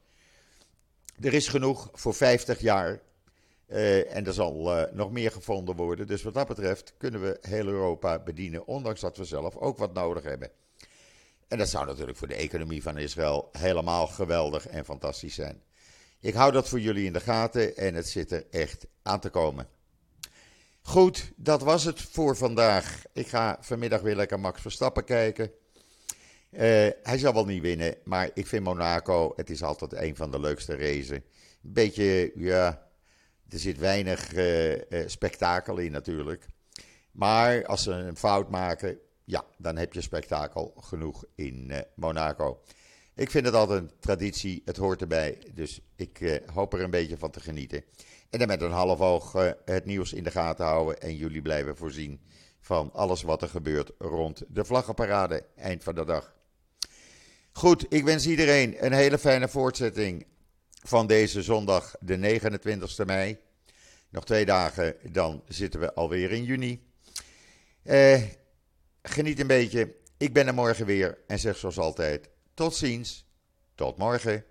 Er 1.20 1.34
is 1.34 1.48
genoeg 1.48 1.88
voor 1.92 2.14
50 2.14 2.60
jaar 2.60 3.00
uh, 3.68 4.14
en 4.14 4.26
er 4.26 4.32
zal 4.32 4.78
uh, 4.78 4.92
nog 4.92 5.10
meer 5.10 5.30
gevonden 5.30 5.76
worden. 5.76 6.06
Dus 6.06 6.22
wat 6.22 6.34
dat 6.34 6.48
betreft 6.48 6.94
kunnen 6.98 7.22
we 7.22 7.38
heel 7.40 7.66
Europa 7.66 8.18
bedienen, 8.18 8.66
ondanks 8.66 9.00
dat 9.00 9.16
we 9.16 9.24
zelf 9.24 9.56
ook 9.56 9.78
wat 9.78 9.94
nodig 9.94 10.22
hebben. 10.22 10.50
En 11.48 11.58
dat 11.58 11.68
zou 11.68 11.86
natuurlijk 11.86 12.18
voor 12.18 12.28
de 12.28 12.34
economie 12.34 12.82
van 12.82 12.98
Israël 12.98 13.48
helemaal 13.52 14.06
geweldig 14.06 14.66
en 14.68 14.84
fantastisch 14.84 15.34
zijn. 15.34 15.62
Ik 16.20 16.34
hou 16.34 16.52
dat 16.52 16.68
voor 16.68 16.80
jullie 16.80 17.06
in 17.06 17.12
de 17.12 17.20
gaten 17.20 17.76
en 17.76 17.94
het 17.94 18.08
zit 18.08 18.32
er 18.32 18.46
echt 18.50 18.86
aan 19.02 19.20
te 19.20 19.30
komen. 19.30 19.68
Goed, 20.82 21.32
dat 21.36 21.62
was 21.62 21.84
het 21.84 22.02
voor 22.02 22.36
vandaag. 22.36 23.02
Ik 23.12 23.26
ga 23.26 23.58
vanmiddag 23.60 24.00
weer 24.00 24.16
lekker 24.16 24.40
Max 24.40 24.60
Verstappen 24.60 25.04
kijken. 25.04 25.50
Uh, 26.50 26.60
hij 27.02 27.18
zal 27.18 27.34
wel 27.34 27.44
niet 27.44 27.62
winnen, 27.62 27.94
maar 28.04 28.30
ik 28.34 28.46
vind 28.46 28.64
Monaco, 28.64 29.32
het 29.36 29.50
is 29.50 29.62
altijd 29.62 29.92
een 29.92 30.16
van 30.16 30.30
de 30.30 30.40
leukste 30.40 30.76
racen. 30.76 31.24
Beetje, 31.60 32.32
ja, 32.34 32.88
er 33.48 33.58
zit 33.58 33.78
weinig 33.78 34.34
uh, 34.34 34.74
uh, 34.74 34.80
spektakel 35.06 35.78
in 35.78 35.92
natuurlijk. 35.92 36.46
Maar 37.12 37.66
als 37.66 37.82
ze 37.82 37.90
een 37.90 38.16
fout 38.16 38.50
maken, 38.50 38.98
ja, 39.24 39.44
dan 39.58 39.76
heb 39.76 39.92
je 39.92 40.00
spektakel 40.00 40.74
genoeg 40.80 41.24
in 41.34 41.72
Monaco. 41.94 42.62
Ik 43.14 43.30
vind 43.30 43.46
het 43.46 43.54
altijd 43.54 43.82
een 43.82 43.90
traditie, 44.00 44.62
het 44.64 44.76
hoort 44.76 45.00
erbij. 45.00 45.38
Dus 45.54 45.80
ik 45.96 46.42
hoop 46.54 46.72
er 46.72 46.82
een 46.82 46.90
beetje 46.90 47.18
van 47.18 47.30
te 47.30 47.40
genieten. 47.40 47.84
En 48.30 48.38
dan 48.38 48.48
met 48.48 48.62
een 48.62 48.70
half 48.70 49.00
oog 49.00 49.32
het 49.64 49.84
nieuws 49.84 50.12
in 50.12 50.24
de 50.24 50.30
gaten 50.30 50.64
houden. 50.64 51.00
En 51.00 51.16
jullie 51.16 51.42
blijven 51.42 51.76
voorzien 51.76 52.20
van 52.60 52.92
alles 52.92 53.22
wat 53.22 53.42
er 53.42 53.48
gebeurt 53.48 53.92
rond 53.98 54.44
de 54.48 54.64
vlaggenparade 54.64 55.44
eind 55.56 55.82
van 55.82 55.94
de 55.94 56.04
dag. 56.04 56.36
Goed, 57.58 57.86
ik 57.88 58.04
wens 58.04 58.26
iedereen 58.26 58.84
een 58.84 58.92
hele 58.92 59.18
fijne 59.18 59.48
voortzetting 59.48 60.26
van 60.82 61.06
deze 61.06 61.42
zondag, 61.42 61.94
de 62.00 62.40
29e 62.40 63.04
mei. 63.06 63.38
Nog 64.08 64.24
twee 64.24 64.44
dagen, 64.44 64.96
dan 65.12 65.42
zitten 65.48 65.80
we 65.80 65.94
alweer 65.94 66.32
in 66.32 66.44
juni. 66.44 66.82
Eh, 67.82 68.22
geniet 69.02 69.40
een 69.40 69.46
beetje. 69.46 69.94
Ik 70.16 70.32
ben 70.32 70.46
er 70.46 70.54
morgen 70.54 70.86
weer 70.86 71.18
en 71.26 71.38
zeg 71.38 71.56
zoals 71.56 71.78
altijd: 71.78 72.28
tot 72.54 72.74
ziens, 72.74 73.26
tot 73.74 73.96
morgen. 73.96 74.44